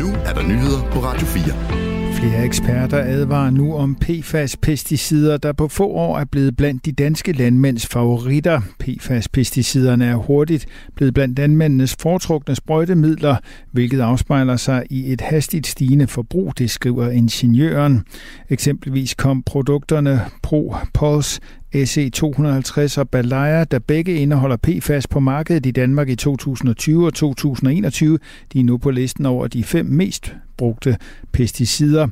[0.00, 1.85] Nu er der nyheder på Radio 4.
[2.16, 7.32] Flere eksperter advarer nu om PFAS-pesticider, der på få år er blevet blandt de danske
[7.32, 8.60] landmænds favoritter.
[8.78, 13.36] PFAS-pesticiderne er hurtigt blevet blandt landmændenes foretrukne sprøjtemidler,
[13.72, 18.02] hvilket afspejler sig i et hastigt stigende forbrug, det skriver ingeniøren.
[18.50, 21.40] Eksempelvis kom produkterne Pro Pulse
[21.74, 28.18] SE250 og Balaya, der begge indeholder PFAS på markedet i Danmark i 2020 og 2021.
[28.52, 30.96] De er nu på listen over de fem mest brugte
[31.32, 32.08] pesticider.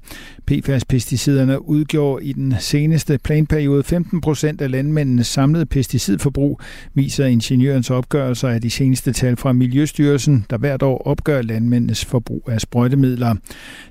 [0.46, 6.60] PFAS-pesticiderne udgjorde i den seneste planperiode 15 procent af landmændenes samlede pesticidforbrug,
[6.94, 12.48] viser ingeniørens opgørelser af de seneste tal fra Miljøstyrelsen, der hvert år opgør landmændenes forbrug
[12.52, 13.34] af sprøjtemidler.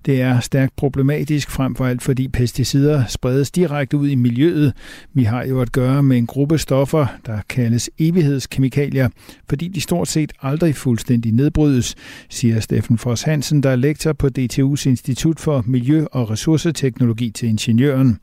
[0.06, 4.73] Det er stærkt problematisk frem for alt, fordi pesticider spredes direkte ud i miljøet.
[5.13, 9.10] Vi har jo at gøre med en gruppe stoffer, der kaldes evighedskemikalier,
[9.50, 11.96] fordi de stort set aldrig fuldstændig nedbrydes,
[12.30, 17.50] siger Steffen Foss Hansen, der er lektor på DTU's Institut for Miljø- og Ressourceteknologi til
[17.50, 18.20] Ingeniøren.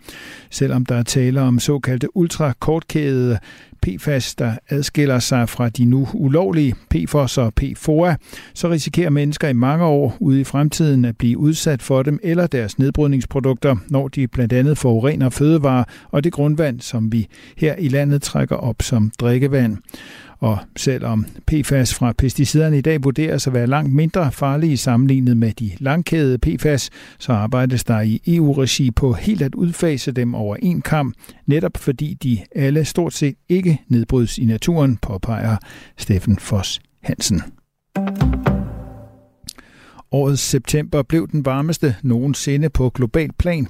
[0.51, 3.39] Selvom der er tale om såkaldte ultrakortkædede
[3.83, 8.15] PFAS, der adskiller sig fra de nu ulovlige PFOS og PFOA,
[8.55, 12.47] så risikerer mennesker i mange år ude i fremtiden at blive udsat for dem eller
[12.47, 17.89] deres nedbrydningsprodukter, når de blandt andet forurener fødevarer og det grundvand, som vi her i
[17.89, 19.77] landet trækker op som drikkevand.
[20.41, 25.53] Og selvom PFAS fra pesticiderne i dag vurderes at være langt mindre farlige sammenlignet med
[25.53, 30.83] de langkædede PFAS, så arbejdes der i EU-regi på helt at udfase dem over en
[30.83, 31.15] kamp,
[31.47, 35.57] netop fordi de alle stort set ikke nedbrydes i naturen, påpeger
[35.97, 37.43] Steffen Foss Hansen.
[40.13, 43.67] Årets september blev den varmeste nogensinde på global plan.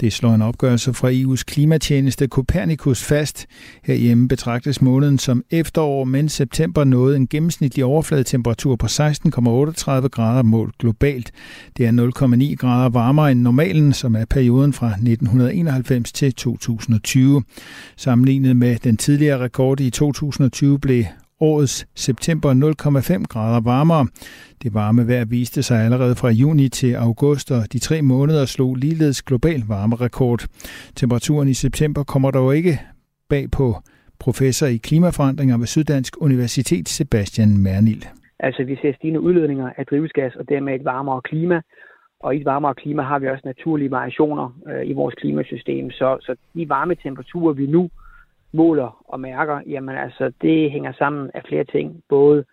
[0.00, 3.46] Det slår en opgørelse fra EU's klimatjeneste Copernicus fast.
[3.84, 10.78] Herhjemme betragtes måneden som efterår, men september nåede en gennemsnitlig overfladetemperatur på 16,38 grader målt
[10.78, 11.32] globalt.
[11.76, 11.90] Det er
[12.50, 17.42] 0,9 grader varmere end normalen, som er perioden fra 1991 til 2020.
[17.96, 21.04] Sammenlignet med den tidligere rekord i 2020 blev
[21.40, 24.06] årets september 0,5 grader varmere.
[24.62, 28.74] Det varme vejr viste sig allerede fra juni til august, og de tre måneder slog
[28.74, 30.40] ligeledes global varmerekord.
[30.96, 32.80] Temperaturen i september kommer dog ikke
[33.28, 33.74] bag på
[34.18, 38.04] professor i klimaforandringer ved Syddansk Universitet, Sebastian Mernil.
[38.38, 41.60] Altså, vi ser stigende udledninger af drivhusgas og dermed et varmere klima.
[42.20, 45.90] Og i et varmere klima har vi også naturlige variationer øh, i vores klimasystem.
[45.90, 47.90] Så, så de varme temperaturer, vi nu
[48.54, 51.86] måler og mærker, jamen altså, det hænger sammen af flere ting.
[52.08, 52.44] Både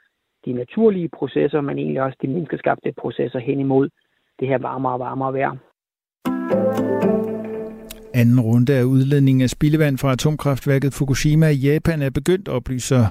[0.46, 3.90] de naturlige processer, men egentlig også de menneskeskabte processer hen imod
[4.40, 5.56] det her varmere og varmere vejr.
[8.14, 13.04] Anden runde af udledning af spildevand fra atomkraftværket Fukushima i Japan er begyndt, oplyser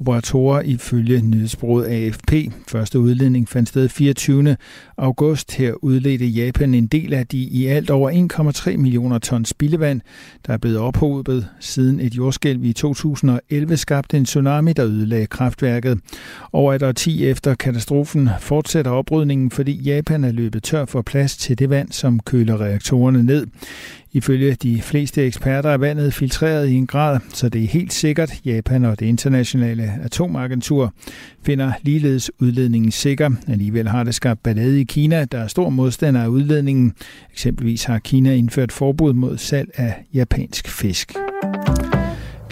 [0.00, 2.32] operatorer ifølge nyhedsbruget AFP.
[2.68, 4.56] Første udledning fandt sted 24.
[4.96, 5.54] august.
[5.54, 8.10] Her udledte Japan en del af de i alt over
[8.70, 10.00] 1,3 millioner ton spildevand,
[10.46, 16.00] der er blevet ophobet siden et jordskælv i 2011 skabte en tsunami, der ødelagde kraftværket.
[16.52, 21.58] Over et årti efter katastrofen fortsætter oprydningen, fordi Japan er løbet tør for plads til
[21.58, 23.46] det vand, som køler reaktorerne ned.
[24.12, 28.32] Ifølge de fleste eksperter er vandet filtreret i en grad, så det er helt sikkert,
[28.44, 30.92] Japan og det internationale atomagentur
[31.42, 33.30] finder ligeledes udledningen sikker.
[33.48, 36.92] Alligevel har det skabt ballade i Kina, der er stor modstander af udledningen.
[37.32, 41.12] Eksempelvis har Kina indført forbud mod salg af japansk fisk.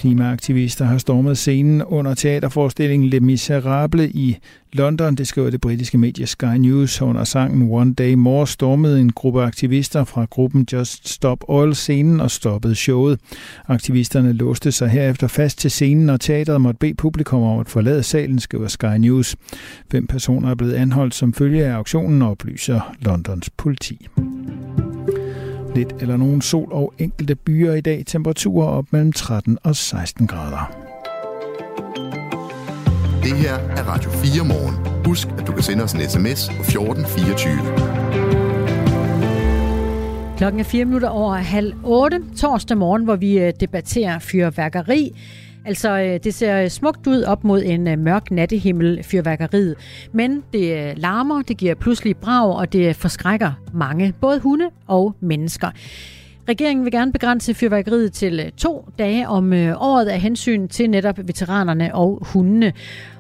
[0.02, 4.38] Klimaaktivister har stormet scenen under teaterforestillingen Le Miserable i
[4.72, 7.02] London, det skriver det britiske medie Sky News.
[7.02, 12.20] Under sangen One Day More stormede en gruppe aktivister fra gruppen Just Stop Oil scenen
[12.20, 13.20] og stoppede showet.
[13.68, 18.02] Aktivisterne låste sig herefter fast til scenen, og teateret måtte bede publikum om at forlade
[18.02, 19.36] salen, skriver Sky News.
[19.90, 24.08] Fem personer er blevet anholdt som følge af auktionen, oplyser Londons politi.
[25.74, 28.02] Lidt eller nogen sol og enkelte byer i dag.
[28.06, 30.72] Temperaturer op mellem 13 og 16 grader.
[33.22, 35.04] Det her er Radio 4 morgen.
[35.06, 37.56] Husk, at du kan sende os en sms på 1424.
[40.36, 45.12] Klokken er fire minutter over halv otte torsdag morgen, hvor vi øh, debatterer fyrværkeri.
[45.64, 49.76] Altså, øh, det ser smukt ud op mod en øh, mørk nattehimmel, fyrværkeriet.
[50.12, 55.14] Men det øh, larmer, det giver pludselig brag, og det forskrækker mange, både hunde og
[55.20, 55.70] mennesker.
[56.48, 61.94] Regeringen vil gerne begrænse fyrværkeriet til to dage om året af hensyn til netop veteranerne
[61.94, 62.72] og hundene.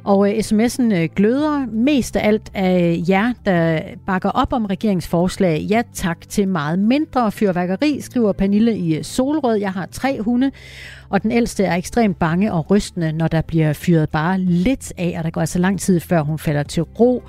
[0.04, 5.66] Og øh, sms'en øh, gløder mest af alt af jer, der bakker op om regeringsforslag.
[5.70, 9.56] Ja tak til meget mindre fyrværkeri, skriver Pernille i øh, Solrød.
[9.56, 10.50] Jeg har tre hunde,
[11.08, 15.14] og den ældste er ekstremt bange og rystende, når der bliver fyret bare lidt af,
[15.18, 17.22] og der går altså lang tid, før hun falder til ro.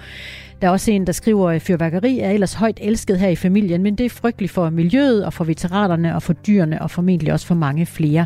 [0.62, 3.84] Der er også en, der skriver, at fyrværkeri er ellers højt elsket her i familien,
[3.84, 7.48] men det er frygteligt for miljøet og for veteranerne og for dyrene og formentlig også
[7.48, 8.26] for mange flere.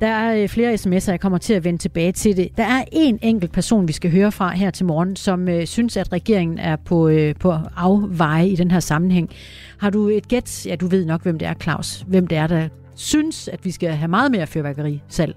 [0.00, 2.48] Der er øh, flere sms'er, jeg kommer til at vende tilbage til det.
[2.56, 5.96] Der er en enkelt person, vi skal høre fra her til morgen, som øh, synes,
[5.96, 9.30] at regeringen er på, øh, på afveje i den her sammenhæng.
[9.78, 10.66] Har du et gæt?
[10.66, 12.04] Ja, du ved nok, hvem det er, Claus.
[12.06, 15.34] Hvem det er, der synes, at vi skal have meget mere fyrværkeri selv.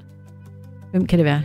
[0.91, 1.41] Hvem kan det være?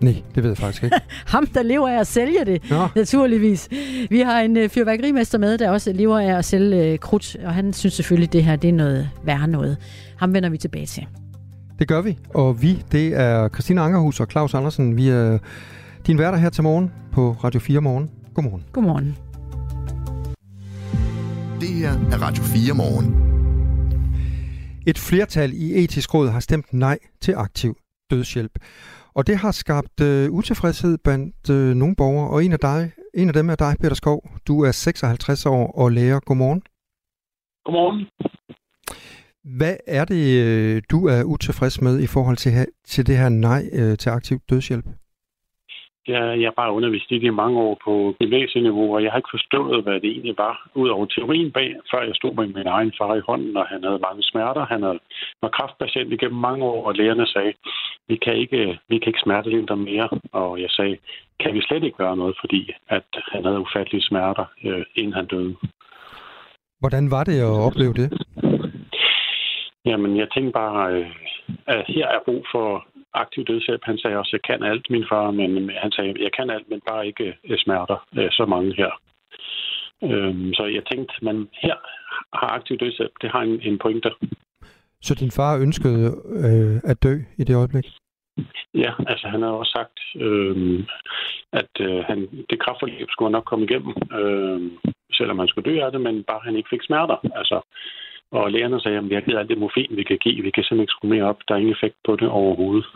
[0.00, 1.00] Nej, det ved jeg faktisk ikke.
[1.26, 2.88] Ham, der lever af at sælge det, Nå.
[2.96, 3.68] naturligvis.
[4.10, 7.54] Vi har en øh, fyrværkerimester med, der også lever af at sælge øh, krudt, og
[7.54, 9.76] han synes selvfølgelig, at det her det er noget værre noget.
[10.16, 11.06] Ham vender vi tilbage til.
[11.78, 14.96] Det gør vi, og vi, det er Christina Angerhus og Claus Andersen.
[14.96, 15.38] Vi er
[16.06, 18.10] din værter her til morgen på Radio 4 Morgen.
[18.34, 18.64] Godmorgen.
[18.72, 19.16] Godmorgen.
[21.60, 23.28] Det her er Radio 4 Morgen.
[24.86, 27.76] Et flertal i etisk råd har stemt nej til aktiv
[28.10, 28.58] dødshjælp.
[29.14, 33.28] Og det har skabt øh, utilfredshed blandt øh, nogle borgere, og en af, dig, en
[33.28, 34.30] af dem er dig, Peter Skov.
[34.46, 36.20] Du er 56 år og lærer.
[36.20, 36.62] Godmorgen.
[37.64, 38.06] Godmorgen.
[39.56, 42.52] Hvad er det, øh, du er utilfreds med i forhold til,
[42.84, 44.84] til det her nej øh, til aktiv dødshjælp?
[46.08, 49.36] Jeg, jeg bare undervist i det i mange år på gymnasieniveau, og jeg har ikke
[49.36, 52.92] forstået, hvad det egentlig var, ud over teorien bag, før jeg stod med min egen
[52.98, 54.66] far i hånden, og han havde mange smerter.
[54.66, 54.98] Han havde,
[55.42, 57.52] var kraftpatient igennem mange år, og lægerne sagde,
[58.08, 60.08] vi kan ikke, vi kan ikke smertelindre mere.
[60.32, 60.96] Og jeg sagde,
[61.40, 65.26] kan vi slet ikke gøre noget, fordi at han havde ufattelige smerter, øh, inden han
[65.26, 65.54] døde.
[66.80, 68.08] Hvordan var det at opleve det?
[69.90, 71.10] Jamen, jeg tænkte bare, øh,
[71.66, 73.84] at her er brug for aktiv dødshjælp.
[73.84, 76.50] Han sagde også, at jeg kan alt, min far, men han sagde, at jeg kan
[76.50, 77.98] alt, men bare ikke øh, smerter.
[78.18, 78.92] Øh, så mange her.
[80.02, 81.76] Øhm, så jeg tænkte, man her
[82.32, 83.12] har aktiv dødshjælp.
[83.22, 84.10] Det har en, en pointe.
[85.02, 86.04] Så din far ønskede
[86.46, 87.86] øh, at dø i det øjeblik?
[88.74, 90.84] Ja, altså han har også sagt, øh,
[91.52, 92.18] at øh, han,
[92.50, 94.60] det kraftforløb skulle nok komme igennem, øh,
[95.12, 97.16] selvom han skulle dø af det, men bare han ikke fik smerter.
[97.40, 97.60] Altså,
[98.30, 100.42] og lægerne sagde, at vi har givet alt det morfin, vi kan give.
[100.42, 101.36] Vi kan simpelthen ikke skrue mere op.
[101.48, 102.86] Der er ingen effekt på det overhovedet.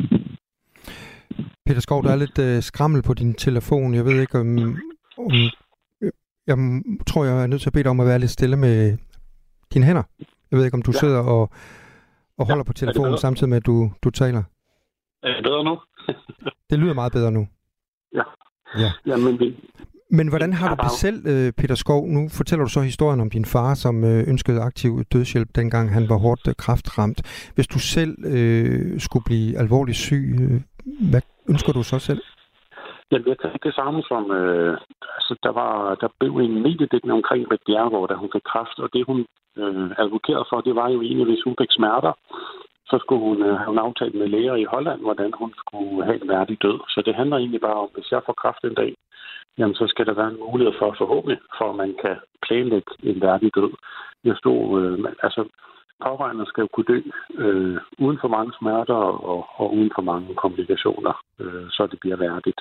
[1.66, 3.94] Peter Skov, der er lidt øh, skrammel på din telefon.
[3.94, 4.58] Jeg ved ikke, om,
[5.18, 5.32] om...
[6.46, 6.56] Jeg
[7.06, 8.98] tror, jeg er nødt til at bede dig om at være lidt stille med
[9.74, 10.02] dine hænder.
[10.50, 10.98] Jeg ved ikke, om du ja.
[10.98, 11.50] sidder og,
[12.38, 14.42] og holder ja, på telefonen samtidig med, at du, du taler.
[15.22, 15.78] Er det bedre nu?
[16.70, 17.48] det lyder meget bedre nu.
[18.14, 18.22] Ja.
[18.78, 18.90] Ja.
[19.06, 19.56] Jamen, vi,
[20.18, 22.02] men hvordan har du det selv, øh, Peter Skov?
[22.16, 26.04] Nu fortæller du så historien om din far, som øh, ønskede aktiv dødshjælp, dengang han
[26.12, 27.18] var hårdt øh, kraftramt.
[27.54, 30.26] Hvis du selv øh, skulle blive alvorligt syg,
[31.10, 31.22] hvad
[31.52, 32.22] ønsker du så selv?
[33.10, 34.72] Jamen, jeg tænkte det samme som, øh,
[35.16, 38.88] altså, der, var, der blev en mediedækning omkring Rik Bjergård, da hun fik kræft, og
[38.94, 39.18] det hun
[39.60, 42.12] øh, advokerede for, det var jo egentlig, hvis hun fik smerter,
[42.90, 46.18] så skulle hun øh, have en aftale med læger i Holland, hvordan hun skulle have
[46.22, 46.78] en værdig død.
[46.92, 48.92] Så det handler egentlig bare om, hvis jeg får kræft en dag,
[49.58, 53.20] jamen så skal der være en mulighed for forhåbentlig, for at man kan planlægge en
[53.20, 53.72] værdig død.
[54.24, 55.42] Jeg stod, øh, altså,
[56.04, 57.00] pårørende skal jo kunne dø
[57.42, 62.16] øh, uden for mange smerter og, og uden for mange komplikationer, øh, så det bliver
[62.16, 62.60] værdigt.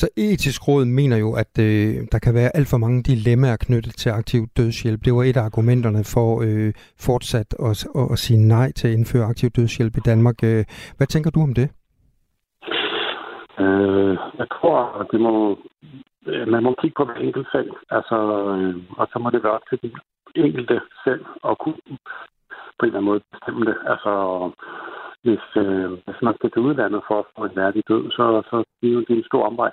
[0.00, 3.94] Så etisk råd mener jo, at øh, der kan være alt for mange dilemmaer knyttet
[3.96, 5.04] til aktiv dødshjælp.
[5.04, 8.94] Det var et af argumenterne for øh, fortsat at, at, at sige nej til at
[8.94, 10.44] indføre aktiv dødshjælp i Danmark.
[10.44, 10.64] Øh,
[10.96, 11.68] hvad tænker du om det?
[13.64, 15.58] Øh, jeg tror, at det må,
[16.26, 18.18] øh, man må kigge på hver enkelt sag, altså,
[18.54, 19.92] øh, og så må det være op til den
[20.44, 21.80] enkelte selv at kunne
[22.78, 23.76] på en eller anden måde bestemme det.
[23.92, 24.12] Altså,
[25.22, 28.64] hvis, øh, hvis man skal til udlandet for at få en værdig død, så, så
[28.80, 29.70] det er jo en stor omvej.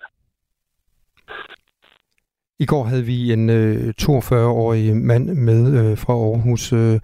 [2.59, 6.73] I går havde vi en øh, 42-årig mand med øh, fra Aarhus.
[6.73, 6.99] Øh,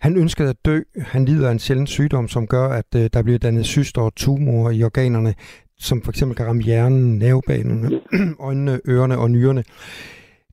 [0.00, 0.80] han ønskede at dø.
[1.12, 4.14] Han lider af en sjælden sygdom, som gør, at øh, der bliver dannet syster og
[4.14, 5.34] tumorer i organerne
[5.78, 8.00] som for eksempel kan ramme hjernen, nervebanen,
[8.40, 9.64] øjnene, ørerne og nyrerne.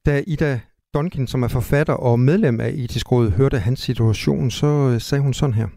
[0.05, 0.59] Da Ida
[0.93, 5.21] Donkin, som er forfatter og medlem af Etisk Råd, hørte hans situation, så øh, sagde
[5.21, 5.67] hun sådan her.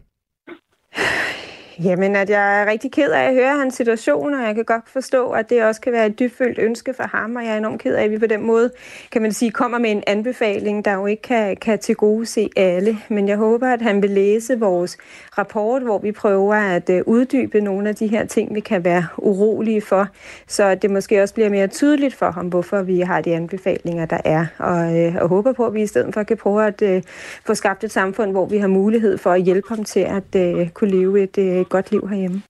[1.83, 4.89] Jamen, at jeg er rigtig ked af at høre hans situation, og jeg kan godt
[4.89, 7.81] forstå, at det også kan være et dybfølt ønske for ham, og jeg er enormt
[7.81, 8.71] ked af, at vi på den måde,
[9.11, 12.49] kan man sige, kommer med en anbefaling, der jo ikke kan, kan til gode se
[12.55, 12.97] alle.
[13.09, 14.97] Men jeg håber, at han vil læse vores
[15.37, 19.07] rapport, hvor vi prøver at øh, uddybe nogle af de her ting, vi kan være
[19.17, 20.07] urolige for,
[20.47, 24.19] så det måske også bliver mere tydeligt for ham, hvorfor vi har de anbefalinger, der
[24.25, 24.45] er.
[24.57, 27.01] Og, øh, og håber på, at vi i stedet for kan prøve at øh,
[27.45, 30.69] få skabt et samfund, hvor vi har mulighed for at hjælpe ham til at øh,
[30.69, 32.41] kunne leve et, øh, et godt liv herhjemme.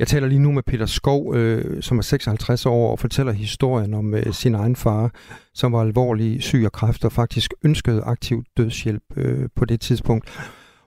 [0.00, 3.94] Jeg taler lige nu med Peter Skov, øh, som er 56 år og fortæller historien
[3.94, 5.10] om øh, sin egen far,
[5.54, 10.28] som var alvorlig syg af kræft og faktisk ønskede aktiv dødshjælp øh, på det tidspunkt.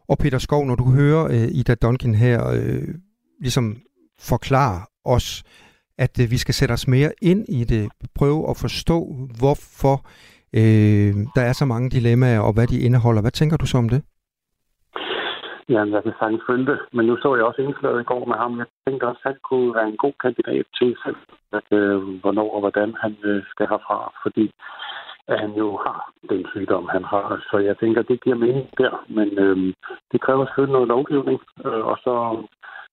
[0.10, 2.88] Og Peter Skov, når du hører øh, Ida Duncan her øh,
[3.40, 3.66] ligesom
[4.32, 5.44] forklare os,
[5.98, 8.98] at øh, vi skal sætte os mere ind i det, prøve at forstå,
[9.40, 9.96] hvorfor
[10.60, 13.22] øh, der er så mange dilemmaer, og hvad de indeholder.
[13.22, 14.02] Hvad tænker du så om det?
[15.70, 16.80] Ja, jeg kan sagtens følge det.
[16.96, 18.60] Men nu så jeg også indslaget i går med ham.
[18.60, 21.22] Jeg tænker også, at han kunne være en god kandidat til selv,
[21.60, 23.98] at, øh, hvornår og hvordan han øh, skal herfra.
[24.24, 24.46] Fordi
[25.28, 27.46] at han jo har den sygdom, han har.
[27.52, 29.06] Så jeg tænker, det giver mening der.
[29.08, 29.74] Men øh,
[30.12, 31.40] det kræver selvfølgelig noget lovgivning.
[31.66, 32.14] Øh, og så,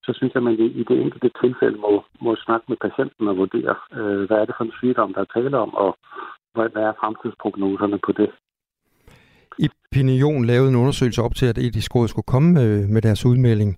[0.05, 3.37] så synes jeg, at man i det enkelte tilfælde må, må snakke med patienten og
[3.37, 5.97] vurdere, øh, hvad er det for en sygdom, der er tale om, og
[6.55, 8.31] hvad, hvad er fremtidsprognoserne på det.
[9.93, 13.77] Opinion lavede en undersøgelse op til, at etisk råd skulle komme med, med deres udmelding.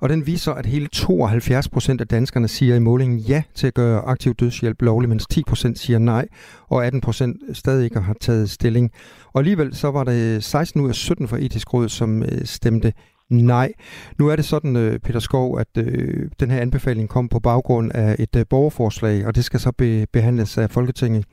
[0.00, 3.74] Og den viser, at hele 72 procent af danskerne siger i målingen ja til at
[3.74, 6.28] gøre aktiv dødshjælp lovlig, mens 10 procent siger nej,
[6.68, 8.90] og 18 procent stadig ikke har taget stilling.
[9.32, 12.92] Og alligevel så var det 16 ud af 17 fra etisk råd, som øh, stemte
[13.30, 13.72] nej.
[14.18, 17.90] Nu er det sådan, øh, Peter Skov, at øh, den her anbefaling kom på baggrund
[17.94, 21.24] af et øh, borgerforslag, og det skal så be- behandles af Folketinget.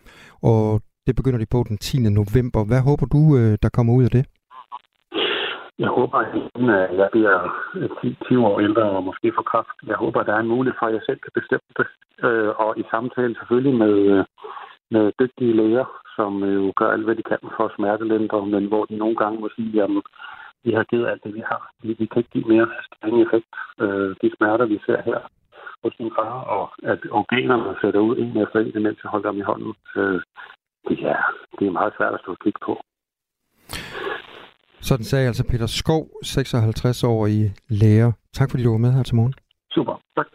[0.42, 1.98] Og det begynder de på den 10.
[2.22, 2.62] november.
[2.70, 4.24] Hvad håber du, øh, der kommer ud af det?
[5.84, 6.32] Jeg håber, at
[7.02, 7.38] jeg bliver
[8.30, 9.76] 10, år ældre og måske får kraft.
[9.92, 11.88] Jeg håber, at der er en mulighed for, at jeg selv kan bestemme det.
[12.28, 14.24] Øh, og i samtale selvfølgelig med, øh,
[14.94, 15.88] med dygtige læger,
[16.18, 19.50] som jo gør alt, hvad de kan for smertelindre, men hvor de nogle gange må
[19.56, 19.90] sige, at
[20.64, 21.62] vi har givet alt det, vi har.
[21.84, 23.52] Vi, vi kan ikke give mere strenge effekt.
[24.22, 25.20] De smerter, vi ser her
[25.84, 29.40] hos min far, og at organerne sætter ud en efter en, imens jeg holder dem
[29.40, 29.74] i hånden
[30.88, 31.22] det er,
[31.60, 32.74] det er meget svært at stå og kigge på.
[34.82, 38.12] Sådan sagde altså Peter Skov, 56 år i lærer.
[38.34, 39.34] Tak fordi du var med her til morgen.
[39.72, 40.28] Super, tak.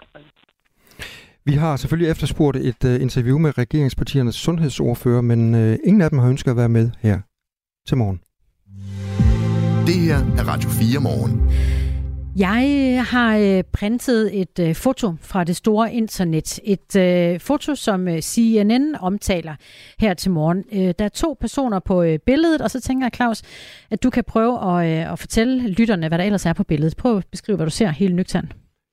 [1.45, 6.19] Vi har selvfølgelig efterspurgt et uh, interview med regeringspartiernes sundhedsordfører, men uh, ingen af dem
[6.19, 7.19] har ønsket at være med her
[7.89, 8.21] til morgen.
[9.89, 11.33] Det her er Radio 4 morgen.
[12.37, 16.61] Jeg øh, har øh, printet et øh, foto fra det store internet.
[16.65, 19.55] Et foto, som CNN omtaler
[19.99, 20.65] her til morgen.
[20.99, 23.43] Der er to personer på billedet, og så tænker jeg, Claus,
[23.91, 26.97] at du kan prøve at, at fortælle lytterne, hvad der ellers er på billedet.
[26.97, 28.53] Prøv at beskrive, hvad du ser helt nøgtern.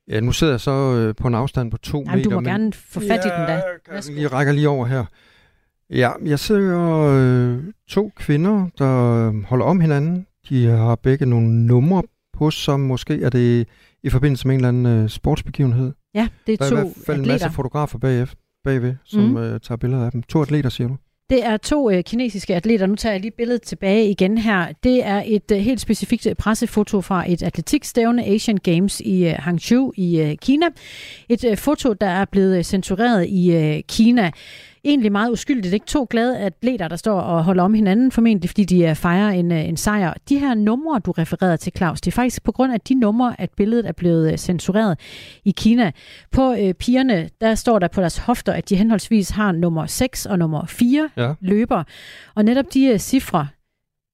[0.10, 2.30] Ja, nu sidder jeg så på en afstand på to Jamen, meter.
[2.30, 2.52] du må men...
[2.52, 4.22] gerne få fat ja, i den da.
[4.22, 5.06] Jeg rækker lige over her.
[5.90, 10.28] Ja, jeg ser øh, to kvinder, der holder om hinanden.
[10.50, 12.04] De har begge nogle numre
[12.42, 13.68] hos, som måske er det
[14.04, 15.94] i forbindelse med en eller anden øh, sportsbegivenhed.
[16.16, 17.34] Ja, det er Der to er i hvert fald atleter.
[17.34, 18.34] en masse fotografer bagef,
[18.64, 19.38] bagved, som mm.
[19.38, 20.24] øh, tager billeder af dem.
[20.24, 20.96] To atleter, siger du?
[21.30, 22.86] Det er to øh, kinesiske atleter.
[22.86, 24.68] Nu tager jeg lige billedet tilbage igen her.
[24.84, 29.34] Det er et øh, helt specifikt øh, pressefoto fra et atletikstævne Asian Games i øh,
[29.40, 30.66] Hangzhou i øh, Kina.
[31.30, 34.32] Et øh, foto, der er blevet øh, censureret i øh, Kina
[34.84, 35.74] egentlig meget uskyldigt.
[35.74, 39.30] Ikke to glade atleter, der står og holder om hinanden, formentlig fordi de øh, fejrer
[39.30, 40.14] en, øh, en sejr.
[40.30, 43.36] De her numre, du refererede til, Claus, det er faktisk på grund af de numre,
[43.42, 45.00] at billedet er blevet øh, censureret
[45.46, 45.92] i Kina.
[46.32, 50.26] På øh, pigerne, der står der på deres hofter, at de henholdsvis har nummer 6
[50.26, 51.34] og nummer 4 ja.
[51.42, 51.84] løber.
[52.36, 53.48] Og netop de øh, cifre,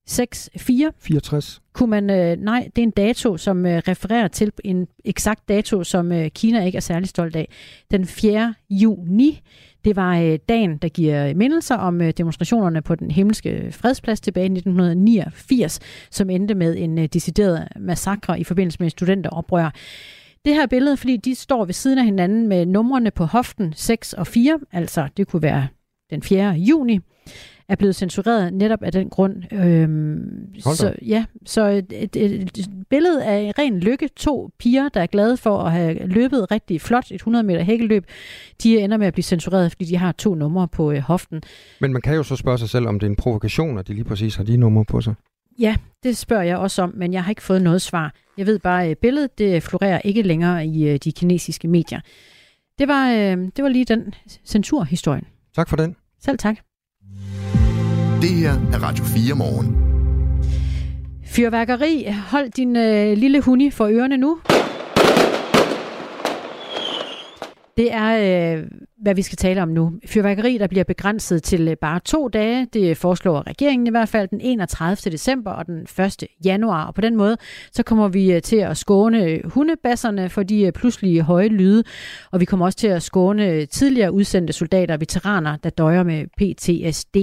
[0.07, 0.91] 6, 4.
[0.99, 1.61] 64.
[1.73, 5.83] Kunne man, øh, nej, det er en dato, som øh, refererer til en eksakt dato,
[5.83, 7.49] som øh, Kina ikke er særlig stolt af.
[7.91, 8.53] Den 4.
[8.69, 9.41] juni
[9.87, 14.43] det var øh, dagen, der giver mindelser om øh, demonstrationerne på den himmelske fredsplads tilbage
[14.43, 15.79] i 1989,
[16.11, 19.69] som endte med en øh, decideret massakre i forbindelse med studenteroprør.
[20.45, 24.13] Det her billede, fordi de står ved siden af hinanden med numrene på hoften 6
[24.13, 25.67] og 4, altså det kunne være
[26.09, 26.51] den 4.
[26.51, 26.99] juni
[27.69, 29.53] er blevet censureret netop af den grund.
[29.53, 34.09] Øhm, så, ja, så et, et, et billede af ren lykke.
[34.15, 38.05] To piger, der er glade for at have løbet rigtig flot, et 100 meter hækkeløb,
[38.63, 41.41] de ender med at blive censureret, fordi de har to numre på øh, hoften.
[41.81, 43.93] Men man kan jo så spørge sig selv, om det er en provokation, at de
[43.93, 45.13] lige præcis har de numre på sig.
[45.59, 48.13] Ja, det spørger jeg også om, men jeg har ikke fået noget svar.
[48.37, 51.99] Jeg ved bare, at billedet det florerer ikke længere i øh, de kinesiske medier.
[52.79, 54.13] Det var, øh, det var lige den
[54.45, 55.23] censurhistorien.
[55.55, 55.95] Tak for den.
[56.19, 56.57] Selv tak.
[58.21, 59.75] Det her er Radio 4 morgen.
[61.25, 62.07] Fyrværkeri.
[62.31, 64.39] Hold din øh, lille huni for ørerne nu.
[67.77, 68.63] Det er, øh,
[69.01, 69.91] hvad vi skal tale om nu.
[70.05, 72.67] Fyrværkeri, der bliver begrænset til øh, bare to dage.
[72.73, 75.11] Det foreslår regeringen i hvert fald den 31.
[75.11, 76.23] december og den 1.
[76.45, 76.85] januar.
[76.85, 77.37] Og på den måde,
[77.71, 81.83] så kommer vi øh, til at skåne øh, hundebasserne for de pludselige høje lyde.
[82.31, 86.25] Og vi kommer også til at skåne tidligere udsendte soldater og veteraner, der døjer med
[86.37, 87.17] PTSD.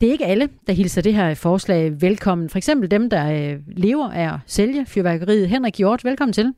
[0.00, 2.48] Det er ikke alle, der hilser det her forslag velkommen.
[2.48, 5.48] For eksempel dem, der lever af at sælge fyrværkeriet.
[5.48, 6.54] Henrik Hjort, velkommen til.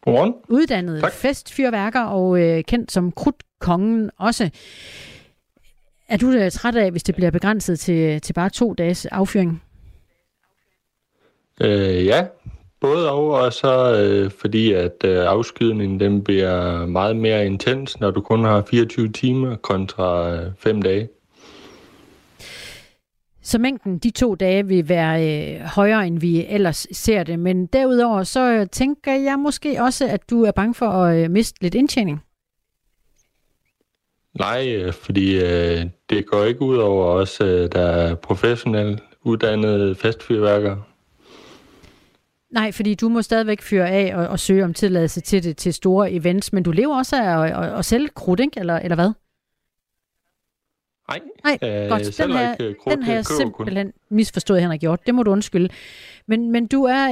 [0.00, 0.34] Godmorgen.
[0.48, 1.12] Uddannet tak.
[1.12, 4.50] festfyrværker og øh, kendt som krudtkongen også.
[6.08, 9.62] Er du øh, træt af, hvis det bliver begrænset til, til bare to dages affyring?
[11.60, 12.26] Øh, ja,
[12.80, 18.10] både og, og så øh, fordi, at øh, afskydningen den bliver meget mere intens, når
[18.10, 21.08] du kun har 24 timer kontra øh, 5 dage.
[23.46, 27.38] Så mængden de to dage vil være øh, højere, end vi ellers ser det.
[27.38, 31.30] Men derudover så øh, tænker jeg måske også, at du er bange for at øh,
[31.30, 32.22] miste lidt indtjening.
[34.38, 39.94] Nej, øh, fordi øh, det går ikke ud over os, øh, der er professionelt uddannede
[39.94, 40.82] festfyrværkere.
[42.50, 45.74] Nej, fordi du må stadigvæk fyre af og, og søge om tilladelse til det til
[45.74, 48.60] store events, men du lever også af at, at, at sælge krudt, ikke?
[48.60, 49.12] Eller, eller hvad?
[51.08, 52.18] Nej, Nej øh, godt.
[52.18, 54.16] Den har, ikke den har jeg simpelthen kun.
[54.16, 55.06] misforstået, Henrik Hjort.
[55.06, 55.68] Det må du undskylde.
[56.26, 57.08] Men, men du er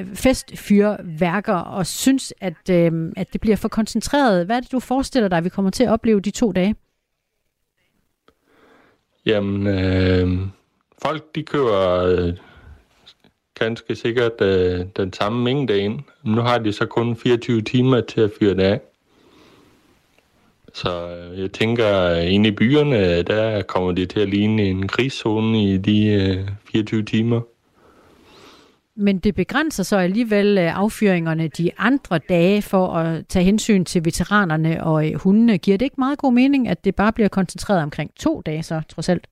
[0.00, 4.46] øh, festfyrværker og synes, at, øh, at det bliver for koncentreret.
[4.46, 6.74] Hvad er det, du forestiller dig, vi kommer til at opleve de to dage?
[9.26, 10.48] Jamen, øh,
[11.02, 12.34] folk de køber øh,
[13.54, 16.00] ganske sikkert øh, den samme mængde ind.
[16.24, 18.80] Nu har de så kun 24 timer til at fyre det af.
[20.74, 25.62] Så øh, jeg tænker, inde i byerne, der kommer det til at ligne en krigszone
[25.62, 27.40] i de øh, 24 timer.
[28.96, 34.04] Men det begrænser så alligevel øh, affyringerne de andre dage for at tage hensyn til
[34.04, 35.58] veteranerne og øh, hundene.
[35.58, 38.82] Giver det ikke meget god mening, at det bare bliver koncentreret omkring to dage så,
[38.88, 39.26] trods alt?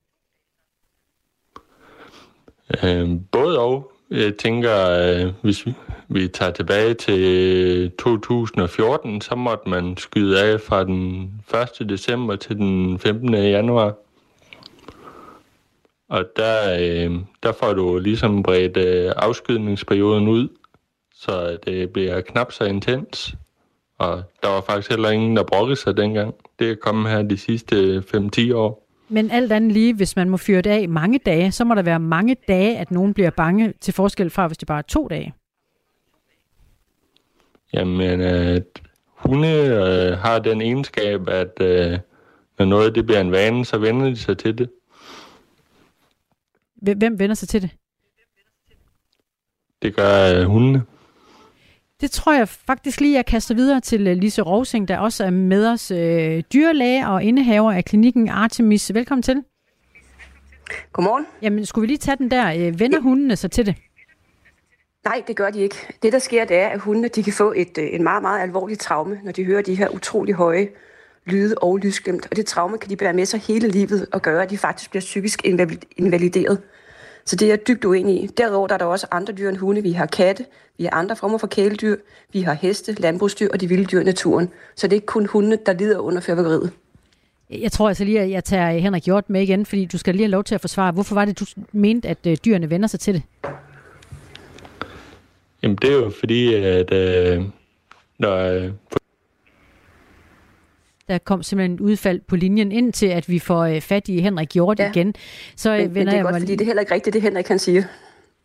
[2.83, 3.91] Øh, både og.
[4.11, 5.73] Jeg tænker, øh, hvis vi,
[6.07, 11.31] vi tager tilbage til 2014, så måtte man skyde af fra den
[11.79, 11.89] 1.
[11.89, 13.33] december til den 15.
[13.33, 13.95] januar.
[16.09, 20.47] Og der, øh, der får du ligesom bredt øh, afskydningsperioden ud,
[21.15, 23.35] så det bliver knap så intens.
[23.97, 26.33] Og der var faktisk heller ingen, der brokkede sig dengang.
[26.59, 28.83] Det er kommet her de sidste 5-10 år.
[29.09, 31.81] Men alt andet lige, hvis man må fyre det af mange dage, så må der
[31.81, 35.07] være mange dage, at nogen bliver bange til forskel fra, hvis det bare er to
[35.07, 35.33] dage.
[37.73, 38.61] Jamen, øh,
[39.05, 41.99] hunde øh, har den egenskab, at øh,
[42.59, 44.69] når noget det bliver en vane, så vender de sig til det.
[46.75, 47.69] Hvem vender sig til det?
[49.81, 50.83] Det gør øh, hundene.
[52.01, 55.29] Det tror jeg faktisk lige, jeg kaster videre til øh, Lise Rosing, der også er
[55.29, 58.93] med os øh, dyrlæge og indehaver af klinikken Artemis.
[58.93, 59.43] Velkommen til.
[60.93, 61.25] Godmorgen.
[61.41, 62.67] Jamen, skulle vi lige tage den der?
[62.67, 63.75] Øh, vender hundene sig til det?
[65.05, 65.75] Nej, det gør de ikke.
[66.03, 68.41] Det, der sker, det er, at hundene de kan få et, øh, en meget, meget
[68.41, 70.67] alvorligt traume, når de hører de her utrolig høje
[71.25, 72.27] lyde og lysglimt.
[72.31, 74.89] Og det traume kan de bære med sig hele livet og gøre, at de faktisk
[74.89, 75.45] bliver psykisk
[75.97, 76.61] invalideret.
[77.25, 78.27] Så det er jeg dybt uenig i.
[78.27, 79.83] Derudover der er der også andre dyr end hunde.
[79.83, 80.45] Vi har katte,
[80.77, 81.95] vi har andre former for kæledyr,
[82.33, 84.49] vi har heste, landbrugsdyr og de vilde dyr i naturen.
[84.75, 86.71] Så det er ikke kun hunde, der lider under fyrværkeriet.
[87.49, 90.23] Jeg tror altså lige, at jeg tager Henrik Hjort med igen, fordi du skal lige
[90.23, 90.91] have lov til at forsvare.
[90.91, 93.23] Hvorfor var det, du mente, at øh, dyrene vender sig til det?
[95.63, 97.43] Jamen, det er jo fordi, at øh,
[98.19, 98.71] når, øh,
[101.07, 104.19] der kom simpelthen et udfald på linjen, ind til at vi får øh, fat i
[104.19, 104.89] Henrik Hjort ja.
[104.89, 105.15] igen.
[105.55, 106.41] Så øh, men, vender men det er jeg godt, mig...
[106.41, 107.87] fordi det er heller ikke rigtigt, det Henrik kan sige.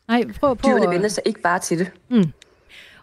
[0.08, 0.68] Nej, prøv på.
[0.68, 1.90] Dyrene vender sig ikke bare til det.
[2.10, 2.32] Mm.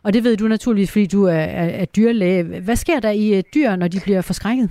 [0.03, 2.43] Og det ved du naturligvis, fordi du er, er, er dyrlæge.
[2.43, 4.69] Hvad sker der i uh, dyr, når de bliver forskrækket?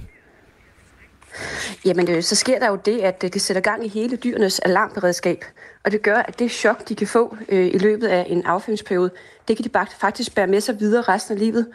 [1.85, 4.59] Jamen, øh, så sker der jo det, at øh, det sætter gang i hele dyrenes
[4.59, 5.45] alarmberedskab.
[5.85, 9.11] Og det gør, at det chok, de kan få øh, i løbet af en affyringsperiode,
[9.49, 11.66] det kan de faktisk bære med sig videre resten af livet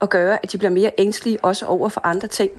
[0.00, 2.50] og gøre, at de bliver mere ængstlige også over for andre ting.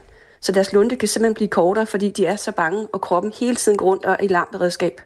[0.41, 3.55] Så deres lunde kan simpelthen blive kortere, fordi de er så bange, og kroppen hele
[3.55, 5.01] tiden går rundt og er i larmberedskab.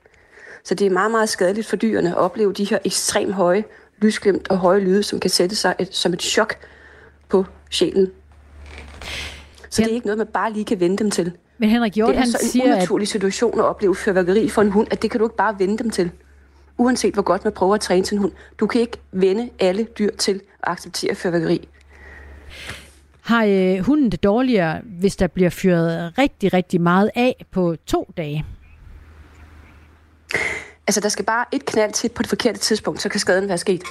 [0.63, 3.63] Så det er meget, meget skadeligt for dyrene at opleve de her ekstremt høje
[3.97, 6.55] lysglimt og høje lyde, som kan sætte sig et, som et chok
[7.29, 8.11] på sjælen.
[9.75, 9.85] Så ja.
[9.85, 11.31] det er ikke noget, man bare lige kan vende dem til.
[11.57, 13.07] Men Henrik Hjort, det er han så en siger, unaturlig at...
[13.07, 15.89] situation at opleve fyrværkeri for en hund, at det kan du ikke bare vende dem
[15.89, 16.11] til.
[16.77, 18.31] Uanset hvor godt man prøver at træne sin hund.
[18.59, 21.67] Du kan ikke vende alle dyr til at acceptere fyrværkeri.
[23.21, 28.13] Har øh, hunden det dårligere, hvis der bliver fyret rigtig, rigtig meget af på to
[28.17, 28.45] dage?
[30.87, 33.57] Altså, der skal bare et knald til på det forkerte tidspunkt, så kan skaden være
[33.57, 33.83] sket.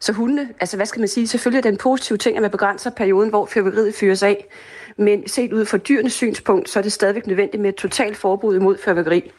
[0.00, 2.50] Så hundene, altså hvad skal man sige, selvfølgelig er det en positiv ting, at man
[2.50, 4.46] begrænser perioden, hvor fyrværkeriet fyres af.
[4.96, 8.56] Men set ud fra dyrenes synspunkt, så er det stadigvæk nødvendigt med et totalt forbud
[8.56, 9.32] imod fyrværkeri.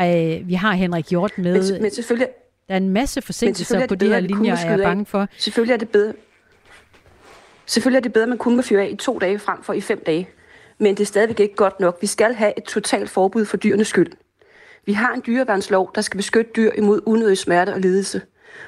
[0.00, 1.72] Øh, vi har Henrik Hjort med.
[1.72, 2.28] Men, men selvfølgelig,
[2.68, 5.28] der er en masse forsinkelser på de her linjer, er jeg bange for.
[5.38, 6.12] Selvfølgelig er det bedre.
[7.66, 9.72] Selvfølgelig er det bedre, at man kun må fyre af i to dage frem for
[9.72, 10.28] i fem dage.
[10.78, 11.98] Men det er stadigvæk ikke godt nok.
[12.00, 14.12] Vi skal have et totalt forbud for dyrenes skyld.
[14.86, 18.20] Vi har en dyreværnslov, der skal beskytte dyr imod unødig smerte og lidelse.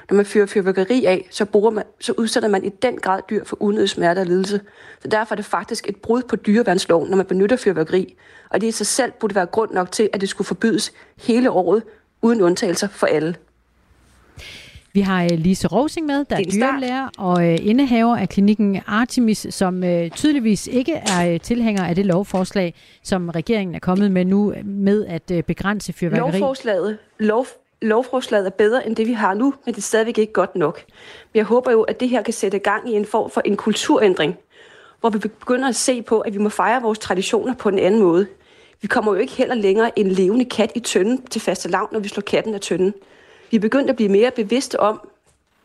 [0.09, 3.43] Når man fyrer fyrværkeri af, så, bruger man, så udsætter man i den grad dyr
[3.43, 4.61] for unødig smerte og lidelse.
[5.01, 8.15] Så derfor er det faktisk et brud på dyreværnsloven, når man benytter fyrværkeri.
[8.49, 11.51] Og det i sig selv burde være grund nok til, at det skulle forbydes hele
[11.51, 11.83] året,
[12.21, 13.35] uden undtagelser for alle.
[14.93, 19.47] Vi har øh, Lise Rosing med, der er, er og øh, indehaver af klinikken Artemis,
[19.49, 22.73] som øh, tydeligvis ikke er tilhænger af det lovforslag,
[23.03, 26.39] som regeringen er kommet med nu med at begrænse fyrværkeri.
[26.39, 27.45] Lovforslaget, lov,
[27.81, 30.83] lovforslaget er bedre end det, vi har nu, men det er stadigvæk ikke godt nok.
[31.33, 33.57] Men jeg håber jo, at det her kan sætte gang i en form for en
[33.57, 34.37] kulturændring,
[34.99, 38.01] hvor vi begynder at se på, at vi må fejre vores traditioner på en anden
[38.01, 38.27] måde.
[38.81, 41.99] Vi kommer jo ikke heller længere en levende kat i tønden til faste lav, når
[41.99, 42.93] vi slår katten af tønden.
[43.51, 45.09] Vi er begyndt at blive mere bevidste om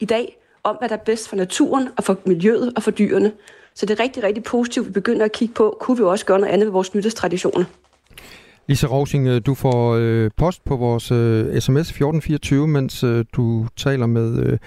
[0.00, 3.32] i dag, om hvad der er bedst for naturen og for miljøet og for dyrene.
[3.74, 6.26] Så det er rigtig, rigtig positivt, at vi begynder at kigge på, kunne vi også
[6.26, 7.64] gøre noget andet med vores nytårstraditioner.
[8.72, 13.66] Lisa Rosing, øh, du får øh, post på vores øh, sms 1424, mens øh, du
[13.76, 14.58] taler med øh,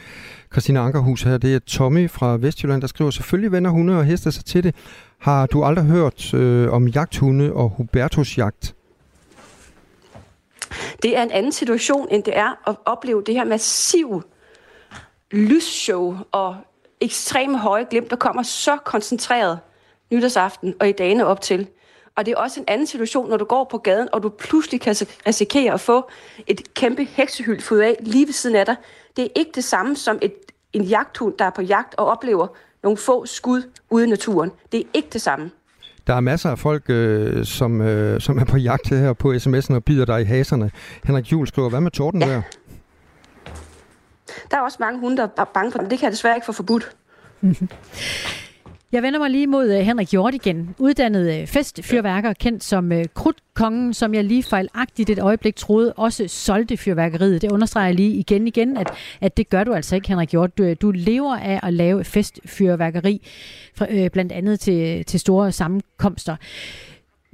[0.52, 1.38] Christina Ankerhus her.
[1.38, 4.76] Det er Tommy fra Vestjylland, der skriver, selvfølgelig vender hunde og heste sig til det.
[5.20, 8.76] Har du aldrig hørt øh, om jagthunde og Hubertus jagt?
[11.04, 14.24] Det er en anden situation, end det er at opleve det her massive
[15.32, 16.56] lysshow og
[17.02, 19.60] ekstreme høje glimt, der kommer så koncentreret
[20.12, 21.68] nytårsaften og i dagene op til.
[22.18, 24.82] Og det er også en anden situation, når du går på gaden, og du pludselig
[24.82, 24.96] kan
[25.28, 26.10] risikere at få
[26.48, 28.76] et kæmpe heksehyld fået af lige ved siden af dig.
[29.16, 30.34] Det er ikke det samme som et,
[30.74, 32.48] en jagthund, der er på jagt og oplever
[32.84, 34.52] nogle få skud ude i naturen.
[34.72, 35.52] Det er ikke det samme.
[36.08, 39.74] Der er masser af folk, øh, som, øh, som er på jagt her på sms'en
[39.74, 40.72] og bider dig i haserne.
[41.04, 42.28] Henrik Juhl skriver, hvad med torden ja.
[42.28, 42.42] der?
[44.52, 45.90] Der er også mange hunde, der er bange for den.
[45.90, 46.96] Det kan jeg desværre ikke få forbudt.
[48.96, 50.76] Jeg vender mig lige mod uh, Henrik Hjort igen.
[50.78, 56.28] Uddannet uh, festfyrværker, kendt som uh, Krudtkongen, som jeg lige fejlagtigt et øjeblik troede også
[56.28, 57.42] solgte fyrværkeriet.
[57.42, 58.92] Det understreger jeg lige igen igen, at,
[59.22, 60.58] at det gør du altså ikke, Henrik Hjort.
[60.58, 63.22] Du, du lever af at lave festfyrværkeri,
[63.76, 66.36] fra, blandt andet til, til store sammenkomster.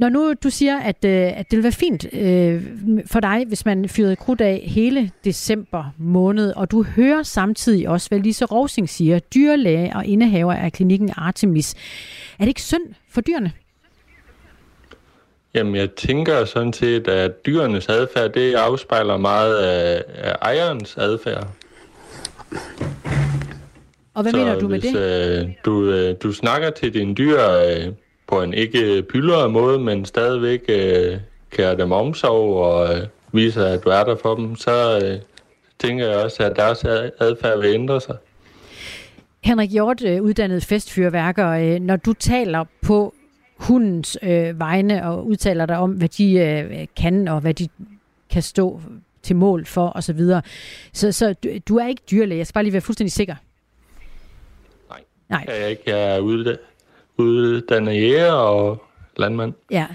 [0.02, 2.64] Når nu du siger, at, øh, at det vil være fint øh,
[3.06, 8.10] for dig, hvis man fyrede krudt af hele december måned, og du hører samtidig også,
[8.10, 11.74] hvad Lise Rosing siger, dyrlæge og indehaver af klinikken Artemis.
[12.40, 13.52] Er det ikke synd for dyrene?
[15.54, 21.48] Jamen, jeg tænker sådan set, at dyrenes adfærd, det afspejler meget af, af ejerens adfærd.
[24.14, 25.42] Og hvad Så mener du med hvis, det?
[25.42, 27.94] Øh, du, øh, du snakker til dine dyr øh,
[28.32, 31.20] på en ikke pyldret måde, men stadigvæk øh,
[31.50, 35.20] kære dem omsorg og øh, viser, at du er der for dem, så øh,
[35.80, 36.84] tænker jeg også, at deres
[37.20, 38.16] adfærd vil ændre sig.
[39.44, 43.14] Henrik Hjort, øh, uddannet festfyrværker, øh, når du taler på
[43.56, 47.68] hundens øh, vegne og udtaler dig om, hvad de øh, kan og hvad de
[48.30, 48.82] kan stå
[49.24, 50.20] til mål for osv.
[50.20, 50.42] Så,
[50.94, 52.38] så, så du, du er ikke dyrlæge.
[52.38, 53.36] Jeg skal bare lige være fuldstændig sikker.
[54.90, 55.46] Nej, Nej.
[55.48, 55.84] jeg er ikke.
[55.86, 56.20] Jeg er
[57.22, 58.84] uddannet jæger og
[59.18, 59.54] landmand.
[59.72, 59.88] Ja.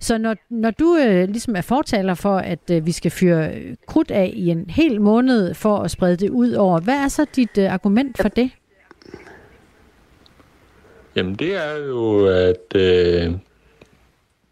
[0.00, 3.52] Så når, når du øh, ligesom er fortaler for, at øh, vi skal fyre
[3.86, 7.26] krudt af i en hel måned for at sprede det ud over, hvad er så
[7.36, 8.50] dit øh, argument for det?
[11.16, 13.32] Jamen det er jo, at øh,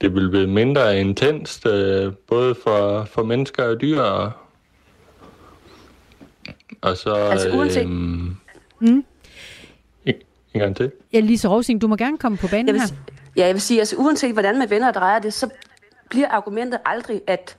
[0.01, 4.01] det vil blive mindre intenst, øh, både for, for mennesker og dyr.
[4.01, 4.33] Og,
[6.81, 7.15] og så...
[7.15, 7.83] Altså uanset...
[7.83, 7.91] Øh,
[8.81, 9.05] mm.
[10.59, 10.93] En gang til.
[11.13, 12.89] Ja, Lise Rosing, du må gerne komme på banen jeg vil, her.
[13.37, 15.49] Ja, jeg vil sige, altså uanset hvordan man vender og drejer det, så
[16.11, 17.57] bliver argumentet aldrig, at,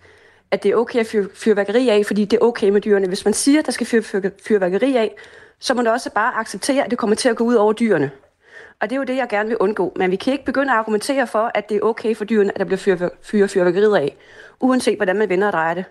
[0.52, 3.08] at det er okay at fyre fyrværkeri af, fordi det er okay med dyrene.
[3.08, 5.16] Hvis man siger, at der skal fyre fyr, fyrværkeri af,
[5.60, 8.12] så må man også bare acceptere, at det kommer til at gå ud over dyrene.
[8.82, 9.94] Og det er jo det, jeg gerne vil undgå.
[9.96, 12.60] Men vi kan ikke begynde at argumentere for, at det er okay for dyrene, at
[12.60, 14.16] der bliver fyret fyr, fyrværkeriet af,
[14.60, 15.86] uanset hvordan man vender og drejer det.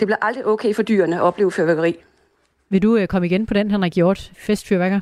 [0.00, 1.96] Det bliver aldrig okay for dyrene at opleve fyrværkeri.
[2.68, 5.00] Vil du øh, komme igen på den, Henrik Hjort, festfyrværker?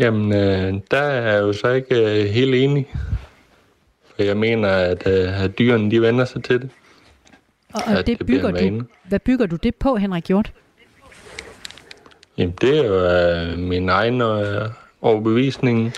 [0.00, 2.94] Jamen, øh, der er jeg jo så ikke øh, helt enig.
[4.16, 6.70] For jeg mener, at, øh, at dyrene de vender sig til det.
[7.74, 10.52] Og, og det, det bygger du, hvad bygger du det på, Henrik Hjort?
[12.38, 14.68] Jamen, det er jo øh, min egen øh,
[15.02, 15.92] overbevisning.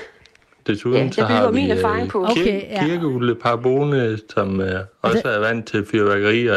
[0.66, 2.24] Desuden ja, så har vi øh, på.
[2.24, 2.84] Kir- okay, ja.
[2.84, 6.56] kirkeugle parabone, som øh, også er vant til fyrværkeri, og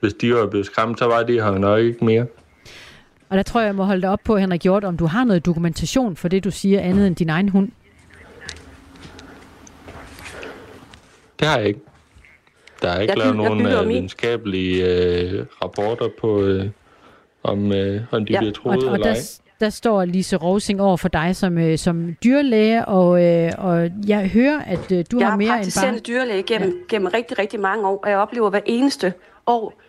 [0.00, 2.26] hvis de var blevet skræmt, så var de her nok ikke mere.
[3.28, 5.24] Og der tror jeg, jeg må holde dig op på, Henrik Hjort, om du har
[5.24, 7.70] noget dokumentation for det, du siger, andet end din egen hund.
[11.40, 11.80] Det har jeg ikke.
[12.82, 16.68] Der er ikke Jeg lavet jeg nogen uh, videnskabelige øh, rapporter på, øh,
[17.42, 19.14] om, øh, om de Ja, bliver troet og, og eller ej.
[19.14, 23.90] der, der står Lise Rosing over for dig som, øh, som dyrlæge, og, øh, og
[24.06, 26.00] jeg hører, at øh, du jeg har er mere end praktiserende bare...
[26.00, 26.94] dyrlæge gennem, ja.
[26.94, 29.12] gennem rigtig, rigtig mange år, og jeg oplever hver eneste
[29.46, 29.80] år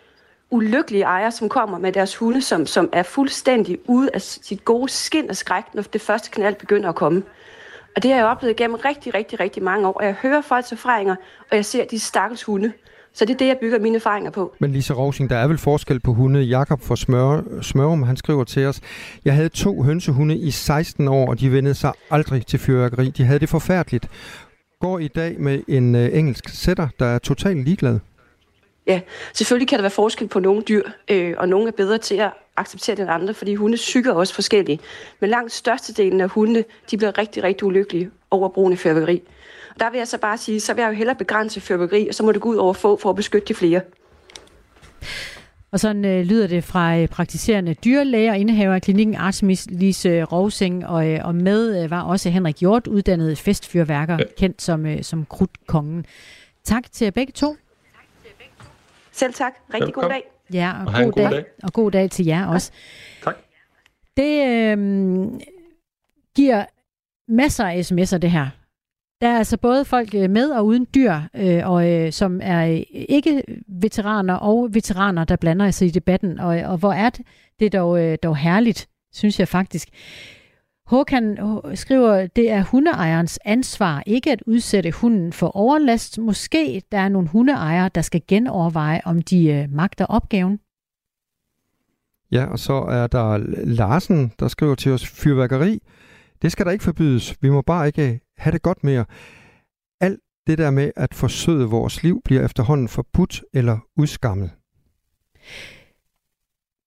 [0.51, 4.89] ulykkelige ejere, som kommer med deres hunde, som, som er fuldstændig ude af sit gode
[4.91, 7.23] skin og skræk, når det første knald begynder at komme.
[7.95, 10.71] Og det har jeg oplevet gennem rigtig, rigtig, rigtig mange år, og jeg hører folks
[10.71, 11.15] erfaringer,
[11.51, 12.71] og jeg ser de stakkels hunde.
[13.13, 14.55] Så det er det, jeg bygger mine erfaringer på.
[14.59, 16.39] Men Lisa Rosing, der er vel forskel på hunde.
[16.39, 18.81] Jakob fra Smør, Smørum, han skriver til os,
[19.25, 23.09] jeg havde to hønsehunde i 16 år, og de vendte sig aldrig til fyrværkeri.
[23.09, 24.07] De havde det forfærdeligt.
[24.81, 27.99] Går i dag med en øh, engelsk sætter, der er totalt ligeglad.
[28.87, 29.01] Ja,
[29.33, 32.31] selvfølgelig kan der være forskel på nogle dyr, øh, og nogle er bedre til at
[32.57, 34.79] acceptere det end andre, fordi hunde psyker er også forskellige.
[35.19, 39.21] Men langt størstedelen af hundene, de bliver rigtig, rigtig ulykkelige over brugen af fyrværkeri.
[39.69, 42.13] Og der vil jeg så bare sige, så vil jeg jo hellere begrænse fyrværkeri, og
[42.13, 43.81] så må det gå ud over få for at beskytte de flere.
[45.71, 50.23] Og sådan øh, lyder det fra øh, praktiserende dyrlæger og indehaver af klinikken Artemis Lise
[50.23, 54.23] Rosing, og, øh, og med øh, var også Henrik Hjort, uddannet festfyrværker, ja.
[54.37, 56.05] kendt som, øh, som Krudtkongen.
[56.63, 57.55] Tak til jer begge to.
[59.17, 59.53] Selv tak.
[59.73, 60.23] Rigtig god dag.
[60.53, 61.31] Ja, og, Og god, god dag.
[61.31, 61.45] dag.
[61.63, 62.71] Og god dag til jer også.
[63.23, 63.35] Tak.
[64.17, 64.77] Det øh,
[66.35, 66.65] giver
[67.27, 68.47] masser af sms'er, det her.
[69.21, 72.67] Der er altså både folk øh, med og uden dyr, øh, og øh, som er
[72.71, 76.39] øh, ikke veteraner og veteraner, der blander sig i debatten.
[76.39, 77.25] Og, og hvor er det,
[77.59, 79.89] det er dog, øh, dog herligt, synes jeg faktisk.
[80.87, 81.37] Håkan
[81.75, 86.19] skriver, det er hundeejerens ansvar ikke at udsætte hunden for overlast.
[86.19, 90.59] Måske der er nogle hundeejere, der skal genoverveje, om de øh, magter opgaven.
[92.31, 95.79] Ja, og så er der Larsen, der skriver til os, fyrværkeri,
[96.41, 97.35] det skal der ikke forbydes.
[97.41, 99.05] Vi må bare ikke have det godt mere.
[100.01, 104.51] Alt det der med at forsøde vores liv bliver efterhånden forbudt eller udskammet.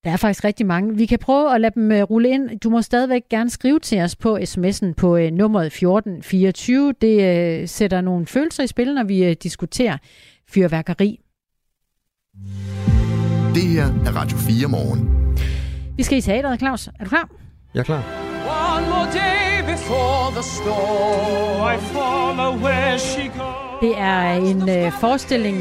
[0.05, 0.97] Der er faktisk rigtig mange.
[0.97, 2.61] Vi kan prøve at lade dem øh, rulle ind.
[2.61, 6.95] Du må stadigvæk gerne skrive til os på sms'en på øh, nummeret 1424.
[7.01, 7.23] Det
[7.63, 9.97] øh, sætter nogle følelser i spil, når vi øh, diskuterer
[10.49, 11.21] fyrværkeri.
[13.55, 15.09] Det her er Radio 4 morgen.
[15.97, 16.87] Vi skal i teateret, Claus.
[16.87, 17.29] Er du klar?
[17.75, 18.03] Jeg er klar.
[18.77, 21.75] One more day before the storm.
[21.75, 23.81] I follow where she goes.
[23.81, 25.57] Det er en øh, forestilling,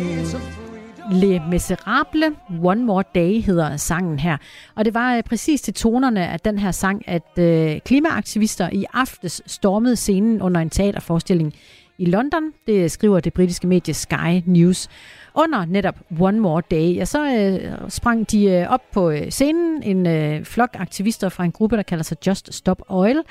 [1.12, 4.38] Le Miserable, One More Day hedder sangen her.
[4.76, 8.86] Og det var øh, præcis til tonerne af den her sang, at øh, klimaaktivister i
[8.94, 11.54] aftes stormede scenen under en teaterforestilling
[11.98, 12.44] i London.
[12.68, 14.88] Det skriver det britiske medie Sky News.
[15.36, 19.84] Under netop One More Day, ja, så øh, sprang de øh, op på øh, scenen,
[19.84, 23.22] en øh, flok aktivister fra en gruppe, der kalder sig Just Stop Oil.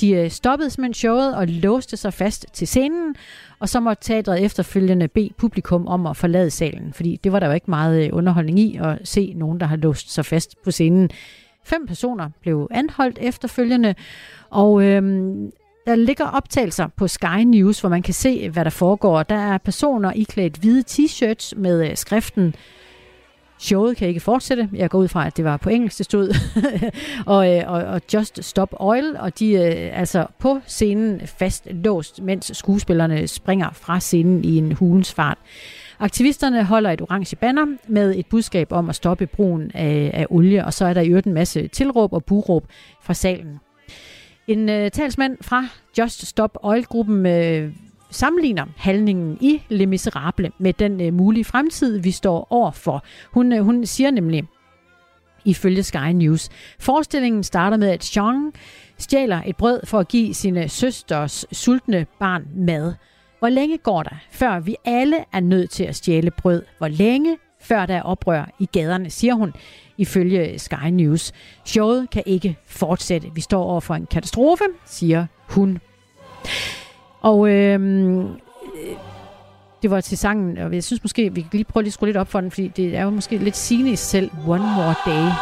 [0.00, 3.14] De øh, stoppede simpelthen showet og låste sig fast til scenen,
[3.58, 7.46] og så måtte teatret efterfølgende bede publikum om at forlade salen, fordi det var der
[7.46, 10.70] jo ikke meget øh, underholdning i at se nogen, der har låst sig fast på
[10.70, 11.10] scenen.
[11.64, 13.94] Fem personer blev anholdt efterfølgende,
[14.50, 15.52] og øhm,
[15.86, 19.22] der ligger optagelser på Sky News, hvor man kan se, hvad der foregår.
[19.22, 22.54] Der er personer iklædt hvide t-shirts med øh, skriften
[23.62, 24.68] Showet kan ikke fortsætte.
[24.72, 26.34] Jeg går ud fra, at det var på engelsk, det stod.
[27.26, 32.22] og, øh, og, og Just Stop Oil, og de er altså på scenen fast låst,
[32.22, 35.38] mens skuespillerne springer fra scenen i en hulens fart.
[35.98, 40.64] Aktivisterne holder et orange banner med et budskab om at stoppe brugen af, af olie,
[40.64, 42.66] og så er der i øvrigt en masse tilråb og buråb
[43.02, 43.58] fra salen.
[44.46, 45.66] En øh, talsmand fra
[45.98, 47.72] Just Stop Oil-gruppen øh,
[48.10, 53.04] sammenligner handlingen i Le Miserable med den øh, mulige fremtid, vi står overfor.
[53.30, 54.44] Hun, øh, hun siger nemlig,
[55.44, 58.52] ifølge Sky News, forestillingen starter med, at Jean
[58.98, 62.94] stjæler et brød for at give sine søsters sultne barn mad.
[63.38, 66.62] Hvor længe går der, før vi alle er nødt til at stjæle brød?
[66.78, 69.52] Hvor længe, før der er oprør i gaderne, siger hun,
[69.98, 71.32] ifølge Sky News.
[71.64, 73.30] Showet kan ikke fortsætte.
[73.34, 75.78] Vi står over for en katastrofe, siger hun.
[77.20, 78.28] Og øhm,
[79.82, 82.08] det var til sangen, og jeg synes måske, vi kan lige prøve lige at skrue
[82.08, 84.30] lidt op for den, fordi det er jo måske lidt sigende i selv.
[84.46, 85.32] One More Day.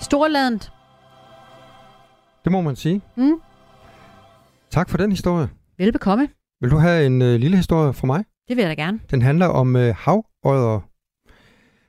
[0.00, 0.70] Storlandet
[2.44, 3.00] det må man sige.
[3.16, 3.40] Mm.
[4.70, 5.48] Tak for den historie.
[5.78, 6.28] Velbekomme.
[6.60, 8.24] Vil du have en øh, lille historie fra mig?
[8.48, 9.00] Det vil jeg da gerne.
[9.10, 10.88] Den handler om øh, havøjer.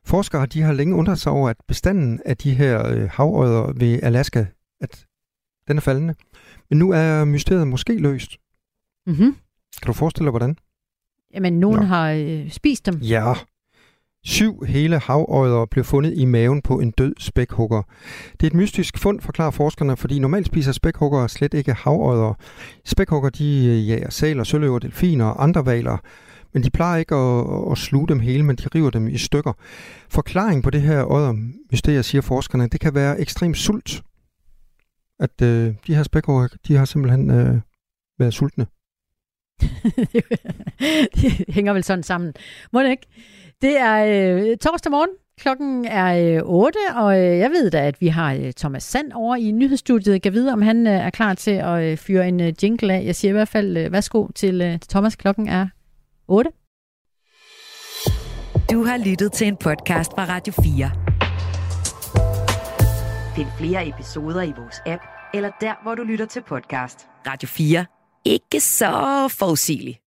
[0.05, 3.99] Forskere de har længe undret sig over, at bestanden af de her øh, havøjer ved
[4.03, 4.45] Alaska,
[4.81, 5.05] at
[5.67, 6.15] den er faldende.
[6.69, 8.37] Men nu er mysteriet måske løst.
[9.07, 9.35] Mm-hmm.
[9.81, 10.57] Kan du forestille dig, hvordan?
[11.33, 11.85] Jamen, nogen Nå.
[11.85, 12.95] har øh, spist dem.
[12.95, 13.33] Ja.
[14.25, 17.81] Syv hele havøjder blev fundet i maven på en død spækhugger.
[18.31, 22.33] Det er et mystisk fund, forklarer forskerne, fordi normalt spiser spækhugger slet ikke havøjder.
[22.85, 25.97] Spækhugger de øh, jager sæler, søløver, delfiner og andre valer,
[26.53, 29.53] men de plejer ikke at, at sluge dem hele, men de river dem i stykker.
[30.09, 31.51] Forklaring på det her øjder
[31.87, 34.03] jeg siger forskerne, det kan være ekstrem sult.
[35.19, 37.57] At øh, de her spækhugger, de har simpelthen øh,
[38.19, 38.65] været sultne.
[41.21, 42.33] det hænger vel sådan sammen.
[42.73, 43.07] Må det ikke?
[43.63, 45.09] Det er øh, torsdag morgen.
[45.39, 49.11] Klokken er øh, 8, og øh, jeg ved da, at vi har øh, Thomas Sand
[49.13, 50.13] over i nyhedsstudiet.
[50.13, 52.93] Jeg kan vide, om han øh, er klar til at øh, fyre en øh, jingle
[52.93, 53.05] af.
[53.05, 55.15] Jeg siger i hvert fald øh, værsgo til, øh, til Thomas.
[55.15, 55.67] Klokken er
[56.27, 56.51] 8.
[58.71, 60.91] Du har lyttet til en podcast fra Radio 4.
[63.35, 65.01] Find flere episoder i vores app,
[65.33, 67.07] eller der, hvor du lytter til podcast.
[67.27, 67.85] Radio 4.
[68.25, 70.02] Ikke så forudsigeligt.